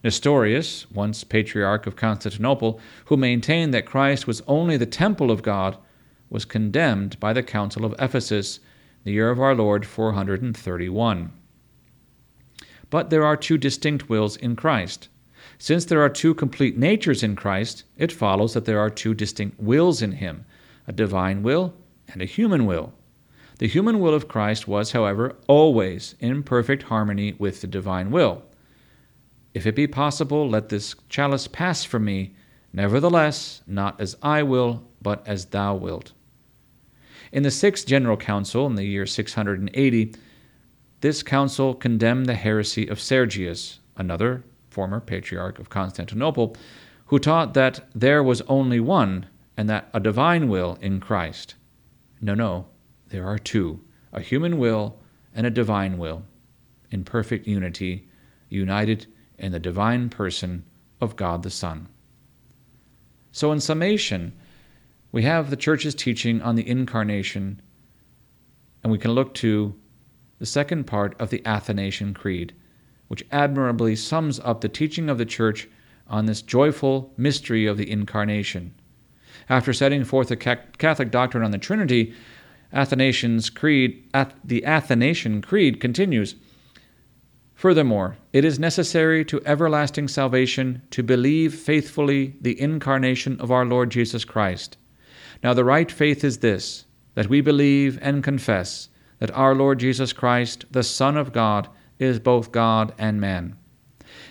Nestorius, 0.03 0.89
once 0.91 1.23
patriarch 1.23 1.87
of 1.87 1.95
Constantinople, 1.95 2.79
who 3.05 3.15
maintained 3.15 3.73
that 3.73 3.85
Christ 3.85 4.27
was 4.27 4.41
only 4.47 4.75
the 4.75 4.85
temple 4.85 5.31
of 5.31 5.43
God, 5.43 5.77
was 6.29 6.43
condemned 6.43 7.19
by 7.21 7.31
the 7.31 7.43
Council 7.43 7.85
of 7.85 7.95
Ephesus 7.97 8.59
the 9.05 9.13
year 9.13 9.29
of 9.29 9.39
our 9.39 9.55
Lord 9.55 9.85
431. 9.85 11.31
But 12.89 13.09
there 13.09 13.25
are 13.25 13.37
two 13.37 13.57
distinct 13.57 14.09
wills 14.09 14.35
in 14.35 14.57
Christ. 14.57 15.07
Since 15.57 15.85
there 15.85 16.01
are 16.01 16.09
two 16.09 16.33
complete 16.33 16.77
natures 16.77 17.23
in 17.23 17.37
Christ, 17.37 17.85
it 17.97 18.11
follows 18.11 18.53
that 18.53 18.65
there 18.65 18.79
are 18.79 18.89
two 18.89 19.13
distinct 19.13 19.57
wills 19.57 20.01
in 20.01 20.13
him 20.13 20.43
a 20.87 20.91
divine 20.91 21.43
will 21.43 21.73
and 22.07 22.21
a 22.21 22.25
human 22.25 22.65
will. 22.65 22.93
The 23.57 23.67
human 23.67 23.99
will 23.99 24.13
of 24.13 24.27
Christ 24.27 24.67
was, 24.67 24.91
however, 24.91 25.35
always 25.47 26.15
in 26.19 26.43
perfect 26.43 26.83
harmony 26.83 27.35
with 27.39 27.61
the 27.61 27.67
divine 27.67 28.11
will. 28.11 28.43
If 29.53 29.65
it 29.65 29.75
be 29.75 29.87
possible, 29.87 30.49
let 30.49 30.69
this 30.69 30.95
chalice 31.07 31.47
pass 31.47 31.85
from 31.85 32.03
me. 32.03 32.35
Nevertheless, 32.73 33.61
not 33.65 34.01
as 34.01 34.17
I 34.21 34.43
will, 34.43 34.83
but 35.01 35.25
as 35.25 35.45
thou 35.45 35.75
wilt. 35.75 36.11
In 37.31 37.43
the 37.43 37.51
Sixth 37.51 37.87
General 37.87 38.17
Council 38.17 38.67
in 38.67 38.75
the 38.75 38.83
year 38.83 39.05
680, 39.05 40.15
this 40.99 41.23
council 41.23 41.73
condemned 41.73 42.25
the 42.25 42.35
heresy 42.35 42.87
of 42.87 42.99
Sergius, 42.99 43.79
another 43.95 44.43
former 44.69 44.99
patriarch 44.99 45.57
of 45.59 45.69
Constantinople, 45.69 46.57
who 47.05 47.19
taught 47.19 47.53
that 47.53 47.87
there 47.95 48.23
was 48.23 48.41
only 48.41 48.81
one 48.81 49.27
and 49.57 49.69
that 49.69 49.89
a 49.93 49.99
divine 49.99 50.49
will 50.49 50.77
in 50.81 50.99
Christ. 50.99 51.55
No, 52.21 52.33
no, 52.33 52.67
there 53.07 53.27
are 53.27 53.39
two 53.39 53.81
a 54.11 54.21
human 54.21 54.57
will 54.57 54.97
and 55.33 55.45
a 55.45 55.49
divine 55.49 55.97
will, 55.97 56.23
in 56.89 57.03
perfect 57.03 57.45
unity, 57.45 58.07
united 58.47 59.05
in 59.37 59.51
the 59.51 59.59
divine 59.59 60.09
person 60.09 60.63
of 61.01 61.17
God 61.17 61.43
the 61.43 61.49
Son. 61.49 61.89
So, 63.33 63.51
in 63.51 63.59
summation, 63.59 64.31
we 65.11 65.23
have 65.23 65.49
the 65.49 65.57
church's 65.57 65.93
teaching 65.93 66.41
on 66.41 66.55
the 66.55 66.67
incarnation, 66.67 67.61
and 68.81 68.91
we 68.91 68.97
can 68.97 69.11
look 69.11 69.33
to 69.35 69.75
the 70.39 70.45
second 70.45 70.85
part 70.85 71.19
of 71.19 71.29
the 71.29 71.45
Athanasian 71.45 72.13
Creed, 72.13 72.53
which 73.09 73.25
admirably 73.31 73.95
sums 73.95 74.39
up 74.39 74.61
the 74.61 74.69
teaching 74.69 75.09
of 75.09 75.17
the 75.17 75.25
church 75.25 75.67
on 76.07 76.25
this 76.25 76.41
joyful 76.41 77.13
mystery 77.17 77.65
of 77.65 77.77
the 77.77 77.89
incarnation. 77.89 78.73
After 79.49 79.73
setting 79.73 80.03
forth 80.03 80.29
the 80.29 80.35
Catholic 80.35 81.11
doctrine 81.11 81.43
on 81.43 81.51
the 81.51 81.57
Trinity, 81.57 82.13
Athanasian's 82.73 83.49
Creed, 83.49 84.03
the 84.43 84.65
Athanasian 84.65 85.41
Creed 85.41 85.79
continues. 85.79 86.35
Furthermore, 87.53 88.17
it 88.33 88.43
is 88.43 88.59
necessary 88.59 89.23
to 89.25 89.41
everlasting 89.45 90.07
salvation 90.07 90.81
to 90.91 91.03
believe 91.03 91.55
faithfully 91.55 92.35
the 92.41 92.59
incarnation 92.59 93.39
of 93.39 93.51
our 93.51 93.65
Lord 93.65 93.91
Jesus 93.91 94.25
Christ 94.25 94.77
now, 95.43 95.53
the 95.53 95.63
right 95.63 95.91
faith 95.91 96.23
is 96.23 96.39
this 96.39 96.85
that 97.13 97.29
we 97.29 97.39
believe 97.39 97.99
and 98.01 98.23
confess 98.23 98.89
that 99.19 99.29
our 99.31 99.53
Lord 99.53 99.79
Jesus 99.79 100.11
Christ, 100.11 100.65
the 100.71 100.81
Son 100.81 101.15
of 101.15 101.31
God, 101.31 101.69
is 101.99 102.19
both 102.19 102.51
God 102.51 102.93
and 102.97 103.21
man. 103.21 103.55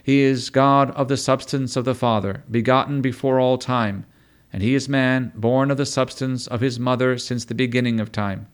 He 0.03 0.21
is 0.21 0.51
God 0.51 0.91
of 0.91 1.09
the 1.09 1.17
substance 1.17 1.77
of 1.77 1.85
the 1.85 1.95
Father, 1.95 2.43
begotten 2.51 3.01
before 3.01 3.39
all 3.39 3.59
time, 3.59 4.07
and 4.55 4.63
he 4.63 4.75
is 4.75 4.89
man, 4.89 5.33
born 5.35 5.71
of 5.71 5.77
the 5.77 5.85
substance 5.85 6.47
of 6.47 6.63
his 6.63 6.79
mother 6.79 7.19
since 7.19 7.45
the 7.45 7.55
beginning 7.55 7.99
of 7.99 8.11
time. 8.11 8.47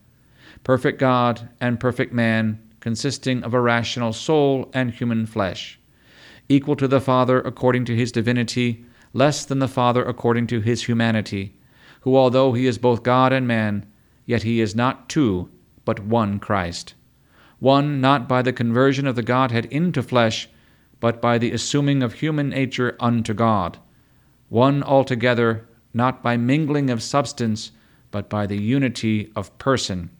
Perfect 0.65 0.99
God 0.99 1.49
and 1.61 1.79
perfect 1.79 2.13
man, 2.13 2.59
consisting 2.81 3.45
of 3.45 3.55
a 3.55 3.61
rational 3.61 4.13
soul 4.13 4.71
and 4.75 4.91
human 4.91 5.27
flesh. 5.27 5.79
Equal 6.49 6.75
to 6.77 6.89
the 6.89 7.01
Father 7.01 7.41
according 7.41 7.85
to 7.85 7.95
his 7.95 8.11
divinity, 8.11 8.85
less 9.13 9.45
than 9.45 9.59
the 9.59 9.69
Father 9.69 10.03
according 10.03 10.47
to 10.49 10.61
his 10.61 10.85
humanity 10.87 11.55
who, 12.01 12.17
although 12.17 12.53
he 12.53 12.67
is 12.67 12.79
both 12.79 13.03
God 13.03 13.33
and 13.33 13.47
man, 13.47 13.87
yet 14.27 14.43
he 14.43 14.61
is 14.61 14.75
not 14.75 15.09
two, 15.09 15.51
but 15.85 16.01
one 16.01 16.39
Christ. 16.39 16.95
One 17.59 18.01
not 18.01 18.29
by 18.29 18.43
the 18.43 18.53
conversion 18.53 19.07
of 19.07 19.17
the 19.17 19.23
Godhead 19.23 19.67
into 19.67 20.03
flesh, 20.03 20.49
but 20.99 21.21
by 21.21 21.39
the 21.39 21.53
assuming 21.53 22.03
of 22.03 22.15
human 22.15 22.49
nature 22.49 22.97
unto 23.01 23.35
God. 23.35 23.79
One 24.49 24.83
altogether, 24.83 25.67
not 25.93 26.23
by 26.23 26.37
mingling 26.37 26.91
of 26.91 27.03
substance, 27.03 27.73
but 28.11 28.29
by 28.29 28.47
the 28.47 28.61
unity 28.61 29.31
of 29.37 29.57
person. 29.59 30.11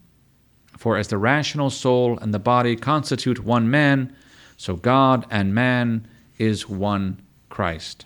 For 0.77 0.97
as 0.97 1.09
the 1.09 1.17
rational 1.17 1.69
soul 1.69 2.17
and 2.19 2.33
the 2.33 2.39
body 2.39 2.75
constitute 2.75 3.43
one 3.43 3.69
man, 3.69 4.15
so 4.57 4.75
God 4.75 5.25
and 5.29 5.53
man 5.53 6.07
is 6.37 6.67
one 6.67 7.21
Christ. 7.49 8.05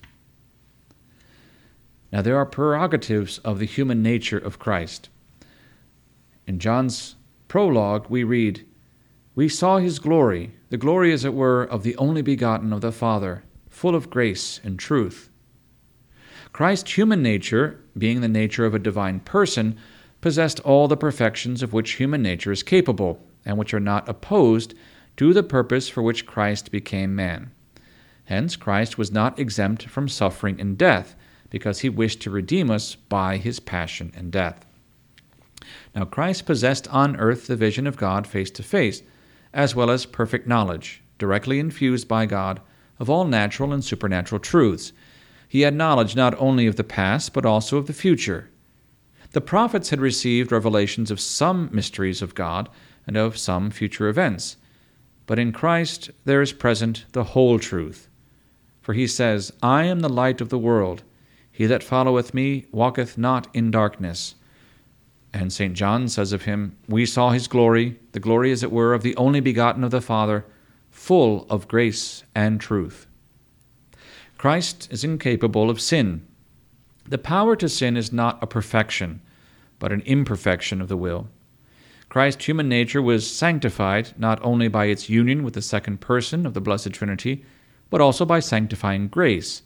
Now, 2.11 2.21
there 2.21 2.37
are 2.37 2.45
prerogatives 2.45 3.39
of 3.39 3.59
the 3.59 3.65
human 3.65 4.01
nature 4.01 4.37
of 4.37 4.59
Christ. 4.59 5.09
In 6.47 6.59
John's 6.59 7.15
prologue, 7.47 8.07
we 8.09 8.23
read, 8.23 8.65
We 9.35 9.49
saw 9.49 9.77
his 9.77 9.99
glory, 9.99 10.51
the 10.69 10.77
glory, 10.77 11.11
as 11.11 11.25
it 11.25 11.33
were, 11.33 11.63
of 11.63 11.83
the 11.83 11.97
only 11.97 12.21
begotten 12.21 12.71
of 12.71 12.81
the 12.81 12.91
Father, 12.91 13.43
full 13.69 13.95
of 13.95 14.09
grace 14.09 14.61
and 14.63 14.79
truth. 14.79 15.29
Christ's 16.55 16.93
human 16.93 17.21
nature, 17.21 17.81
being 17.97 18.21
the 18.21 18.29
nature 18.29 18.63
of 18.63 18.73
a 18.73 18.79
divine 18.79 19.19
person, 19.19 19.75
possessed 20.21 20.61
all 20.61 20.87
the 20.87 20.95
perfections 20.95 21.61
of 21.61 21.73
which 21.73 21.95
human 21.95 22.21
nature 22.21 22.49
is 22.49 22.63
capable, 22.63 23.21
and 23.43 23.57
which 23.57 23.73
are 23.73 23.79
not 23.81 24.07
opposed 24.07 24.73
to 25.17 25.33
the 25.33 25.43
purpose 25.43 25.89
for 25.89 26.01
which 26.01 26.25
Christ 26.25 26.71
became 26.71 27.13
man. 27.13 27.51
Hence, 28.23 28.55
Christ 28.55 28.97
was 28.97 29.11
not 29.11 29.37
exempt 29.37 29.83
from 29.83 30.07
suffering 30.07 30.61
and 30.61 30.77
death, 30.77 31.17
because 31.49 31.81
he 31.81 31.89
wished 31.89 32.21
to 32.21 32.29
redeem 32.29 32.71
us 32.71 32.95
by 32.95 33.35
his 33.35 33.59
passion 33.59 34.13
and 34.15 34.31
death. 34.31 34.65
Now, 35.93 36.05
Christ 36.05 36.45
possessed 36.45 36.87
on 36.87 37.17
earth 37.17 37.47
the 37.47 37.57
vision 37.57 37.85
of 37.85 37.97
God 37.97 38.25
face 38.25 38.51
to 38.51 38.63
face, 38.63 39.03
as 39.53 39.75
well 39.75 39.91
as 39.91 40.05
perfect 40.05 40.47
knowledge, 40.47 41.03
directly 41.17 41.59
infused 41.59 42.07
by 42.07 42.25
God, 42.25 42.61
of 42.97 43.09
all 43.09 43.25
natural 43.25 43.73
and 43.73 43.83
supernatural 43.83 44.39
truths. 44.39 44.93
He 45.47 45.61
had 45.61 45.75
knowledge 45.75 46.15
not 46.15 46.39
only 46.39 46.67
of 46.67 46.75
the 46.75 46.83
past, 46.83 47.33
but 47.33 47.45
also 47.45 47.77
of 47.77 47.87
the 47.87 47.93
future. 47.93 48.49
The 49.31 49.41
prophets 49.41 49.89
had 49.89 49.99
received 49.99 50.51
revelations 50.51 51.11
of 51.11 51.19
some 51.19 51.69
mysteries 51.71 52.21
of 52.21 52.35
God 52.35 52.69
and 53.05 53.17
of 53.17 53.37
some 53.37 53.69
future 53.69 54.07
events. 54.07 54.57
But 55.25 55.39
in 55.39 55.51
Christ 55.51 56.11
there 56.23 56.41
is 56.41 56.53
present 56.53 57.05
the 57.11 57.23
whole 57.23 57.59
truth. 57.59 58.07
For 58.81 58.93
he 58.93 59.07
says, 59.07 59.51
I 59.61 59.83
am 59.83 60.01
the 60.01 60.09
light 60.09 60.41
of 60.41 60.49
the 60.49 60.59
world. 60.59 61.03
He 61.51 61.65
that 61.65 61.83
followeth 61.83 62.33
me 62.33 62.65
walketh 62.71 63.17
not 63.17 63.47
in 63.53 63.71
darkness. 63.71 64.35
And 65.33 65.51
St. 65.51 65.73
John 65.73 66.07
says 66.07 66.31
of 66.31 66.43
him, 66.43 66.77
We 66.87 67.05
saw 67.05 67.31
his 67.31 67.47
glory, 67.47 67.99
the 68.13 68.19
glory, 68.19 68.51
as 68.51 68.63
it 68.63 68.71
were, 68.71 68.93
of 68.93 69.03
the 69.03 69.15
only 69.17 69.41
begotten 69.41 69.83
of 69.83 69.91
the 69.91 70.01
Father, 70.01 70.45
full 70.91 71.45
of 71.49 71.67
grace 71.67 72.23
and 72.33 72.61
truth. 72.61 73.07
Christ 74.45 74.89
is 74.91 75.03
incapable 75.03 75.71
of 75.71 75.81
sin. 75.81 76.23
The 77.09 77.17
power 77.17 77.55
to 77.55 77.67
sin 77.67 77.97
is 77.97 78.13
not 78.13 78.37
a 78.43 78.45
perfection, 78.45 79.23
but 79.79 79.91
an 79.91 80.01
imperfection 80.01 80.81
of 80.81 80.87
the 80.87 80.95
will. 80.95 81.29
Christ's 82.09 82.45
human 82.45 82.69
nature 82.69 83.01
was 83.01 83.25
sanctified 83.27 84.13
not 84.19 84.39
only 84.43 84.67
by 84.67 84.85
its 84.85 85.09
union 85.09 85.43
with 85.43 85.55
the 85.55 85.63
second 85.63 85.99
person 85.99 86.45
of 86.45 86.53
the 86.53 86.61
Blessed 86.61 86.91
Trinity, 86.91 87.43
but 87.89 88.01
also 88.01 88.23
by 88.23 88.39
sanctifying 88.39 89.07
grace. 89.07 89.63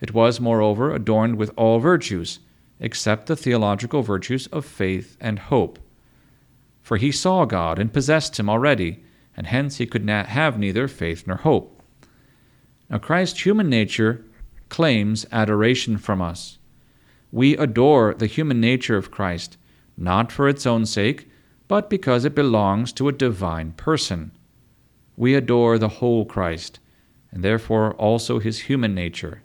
It 0.00 0.14
was, 0.14 0.40
moreover, 0.40 0.94
adorned 0.94 1.36
with 1.36 1.50
all 1.54 1.78
virtues, 1.78 2.38
except 2.80 3.26
the 3.26 3.36
theological 3.36 4.00
virtues 4.00 4.46
of 4.46 4.64
faith 4.64 5.14
and 5.20 5.40
hope. 5.40 5.78
For 6.80 6.96
he 6.96 7.12
saw 7.12 7.44
God 7.44 7.78
and 7.78 7.92
possessed 7.92 8.40
him 8.40 8.48
already, 8.48 9.04
and 9.36 9.48
hence 9.48 9.76
he 9.76 9.84
could 9.84 10.06
not 10.06 10.28
have 10.28 10.58
neither 10.58 10.88
faith 10.88 11.24
nor 11.26 11.36
hope. 11.36 11.71
Now, 12.92 12.98
Christ's 12.98 13.46
human 13.46 13.70
nature 13.70 14.22
claims 14.68 15.24
adoration 15.32 15.96
from 15.96 16.20
us. 16.20 16.58
We 17.30 17.56
adore 17.56 18.12
the 18.12 18.26
human 18.26 18.60
nature 18.60 18.98
of 18.98 19.10
Christ, 19.10 19.56
not 19.96 20.30
for 20.30 20.46
its 20.46 20.66
own 20.66 20.84
sake, 20.84 21.30
but 21.68 21.88
because 21.88 22.26
it 22.26 22.34
belongs 22.34 22.92
to 22.92 23.08
a 23.08 23.12
divine 23.12 23.72
person. 23.72 24.30
We 25.16 25.34
adore 25.34 25.78
the 25.78 25.88
whole 25.88 26.26
Christ, 26.26 26.80
and 27.30 27.42
therefore 27.42 27.94
also 27.94 28.38
his 28.38 28.60
human 28.60 28.94
nature. 28.94 29.42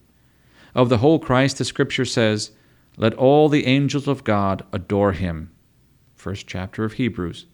Of 0.75 0.89
the 0.89 0.97
whole 0.97 1.17
Christ, 1.17 1.57
the 1.57 1.63
Scripture 1.63 2.03
says, 2.03 2.51
Let 2.97 3.13
all 3.13 3.47
the 3.47 3.65
angels 3.65 4.09
of 4.09 4.25
God 4.25 4.65
adore 4.73 5.13
him. 5.13 5.51
First 6.15 6.47
chapter 6.47 6.83
of 6.83 6.93
Hebrews. 6.93 7.45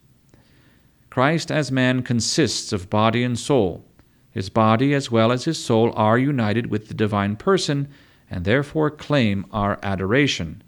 Christ 1.11 1.51
as 1.51 1.71
man 1.71 2.01
consists 2.01 2.73
of 2.73 2.89
body 2.89 3.23
and 3.23 3.37
soul. 3.37 3.85
His 4.33 4.49
body 4.49 4.95
as 4.95 5.11
well 5.11 5.31
as 5.31 5.45
his 5.45 5.63
soul 5.63 5.93
are 5.95 6.17
united 6.17 6.67
with 6.67 6.87
the 6.87 6.95
divine 6.95 7.35
person 7.35 7.87
and 8.31 8.45
therefore 8.45 8.89
claim 8.89 9.45
our 9.51 9.77
adoration. 9.83 10.63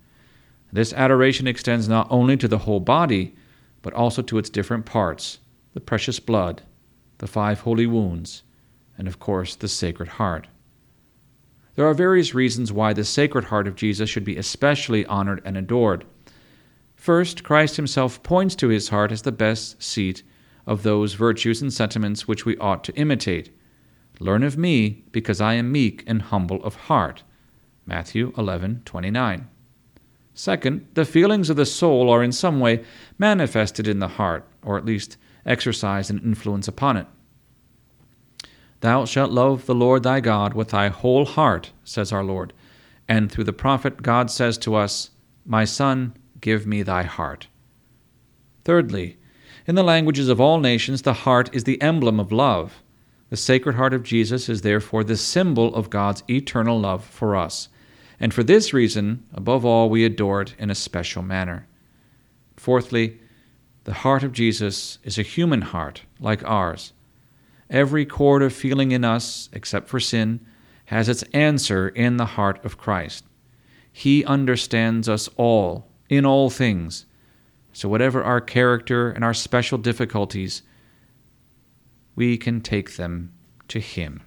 This 0.71 0.93
adoration 0.93 1.47
extends 1.47 1.89
not 1.89 2.07
only 2.11 2.37
to 2.37 2.47
the 2.47 2.59
whole 2.59 2.79
body, 2.79 3.35
but 3.81 3.93
also 3.93 4.21
to 4.21 4.37
its 4.37 4.49
different 4.49 4.85
parts 4.85 5.39
the 5.73 5.79
precious 5.81 6.19
blood, 6.19 6.61
the 7.17 7.27
five 7.27 7.61
holy 7.61 7.87
wounds, 7.87 8.43
and 8.97 9.07
of 9.07 9.19
course 9.19 9.55
the 9.55 9.67
Sacred 9.67 10.07
Heart. 10.07 10.47
There 11.75 11.87
are 11.87 11.93
various 11.93 12.33
reasons 12.33 12.71
why 12.71 12.93
the 12.93 13.03
Sacred 13.03 13.45
Heart 13.45 13.67
of 13.67 13.75
Jesus 13.75 14.09
should 14.09 14.23
be 14.23 14.37
especially 14.37 15.05
honored 15.07 15.41
and 15.43 15.57
adored. 15.57 16.05
First, 16.95 17.43
Christ 17.43 17.75
himself 17.75 18.23
points 18.23 18.55
to 18.55 18.69
his 18.69 18.89
heart 18.89 19.11
as 19.11 19.23
the 19.23 19.31
best 19.31 19.81
seat 19.83 20.23
of 20.67 20.83
those 20.83 21.13
virtues 21.13 21.61
and 21.61 21.73
sentiments 21.73 22.27
which 22.27 22.45
we 22.45 22.57
ought 22.57 22.83
to 22.83 22.95
imitate. 22.95 23.49
Learn 24.19 24.43
of 24.43 24.57
me, 24.57 25.03
because 25.11 25.41
I 25.41 25.53
am 25.55 25.71
meek 25.71 26.03
and 26.07 26.21
humble 26.21 26.63
of 26.63 26.75
heart. 26.75 27.23
Matthew 27.85 28.31
11:29. 28.37 29.47
Second, 30.33 30.87
the 30.95 31.05
feelings 31.05 31.49
of 31.49 31.55
the 31.55 31.65
soul 31.65 32.09
are 32.09 32.23
in 32.23 32.31
some 32.31 32.59
way 32.59 32.83
manifested 33.17 33.87
in 33.87 33.99
the 33.99 34.09
heart, 34.19 34.45
or 34.61 34.77
at 34.77 34.85
least 34.85 35.17
exercise 35.45 36.09
an 36.09 36.19
influence 36.19 36.67
upon 36.67 36.97
it. 36.97 37.07
Thou 38.81 39.05
shalt 39.05 39.31
love 39.31 39.65
the 39.65 39.75
Lord 39.75 40.03
thy 40.03 40.19
God 40.19 40.53
with 40.53 40.69
thy 40.69 40.89
whole 40.89 41.25
heart, 41.25 41.71
says 41.83 42.11
our 42.11 42.23
Lord. 42.23 42.53
And 43.07 43.31
through 43.31 43.45
the 43.45 43.53
prophet, 43.53 44.01
God 44.01 44.29
says 44.29 44.57
to 44.59 44.75
us, 44.75 45.11
My 45.45 45.63
son, 45.63 46.15
give 46.41 46.67
me 46.67 46.83
thy 46.83 47.03
heart. 47.03 47.47
Thirdly, 48.63 49.17
in 49.67 49.75
the 49.75 49.83
languages 49.83 50.29
of 50.29 50.39
all 50.39 50.59
nations, 50.59 51.01
the 51.01 51.13
heart 51.13 51.49
is 51.53 51.63
the 51.63 51.81
emblem 51.81 52.19
of 52.19 52.31
love. 52.31 52.81
The 53.29 53.37
Sacred 53.37 53.75
Heart 53.75 53.93
of 53.93 54.03
Jesus 54.03 54.49
is 54.49 54.61
therefore 54.61 55.03
the 55.03 55.17
symbol 55.17 55.73
of 55.73 55.89
God's 55.89 56.23
eternal 56.29 56.79
love 56.79 57.03
for 57.03 57.35
us 57.35 57.69
and 58.19 58.33
for 58.33 58.43
this 58.43 58.73
reason, 58.73 59.23
above 59.33 59.65
all, 59.65 59.89
we 59.89 60.05
adore 60.05 60.41
it 60.41 60.55
in 60.57 60.69
a 60.69 60.75
special 60.75 61.21
manner. 61.21 61.67
Fourthly, 62.55 63.19
the 63.83 63.93
heart 63.93 64.23
of 64.23 64.31
Jesus 64.31 64.99
is 65.03 65.17
a 65.17 65.23
human 65.23 65.61
heart, 65.61 66.03
like 66.19 66.43
ours. 66.45 66.93
Every 67.69 68.05
chord 68.05 68.41
of 68.41 68.53
feeling 68.53 68.91
in 68.91 69.03
us, 69.03 69.49
except 69.51 69.89
for 69.89 69.99
sin, 69.99 70.45
has 70.85 71.09
its 71.09 71.23
answer 71.33 71.89
in 71.89 72.17
the 72.17 72.25
heart 72.25 72.63
of 72.63 72.77
Christ. 72.77 73.25
He 73.91 74.23
understands 74.23 75.09
us 75.09 75.29
all, 75.35 75.87
in 76.09 76.25
all 76.25 76.49
things. 76.49 77.05
So, 77.75 77.89
whatever 77.89 78.23
our 78.23 78.39
character 78.39 79.11
and 79.11 79.21
our 79.21 79.33
special 79.33 79.77
difficulties, 79.77 80.61
we 82.15 82.37
can 82.37 82.61
take 82.61 82.95
them 82.95 83.33
to 83.67 83.81
Him. 83.81 84.21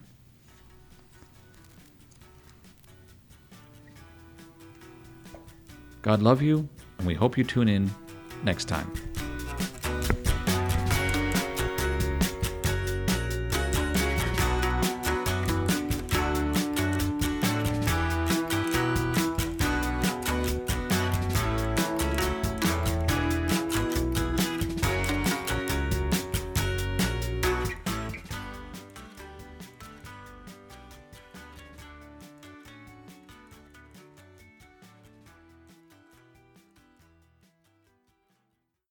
God 6.02 6.20
love 6.20 6.42
you, 6.42 6.68
and 6.98 7.06
we 7.06 7.14
hope 7.14 7.38
you 7.38 7.44
tune 7.44 7.70
in 7.70 7.90
next 8.44 8.66
time. 8.66 8.92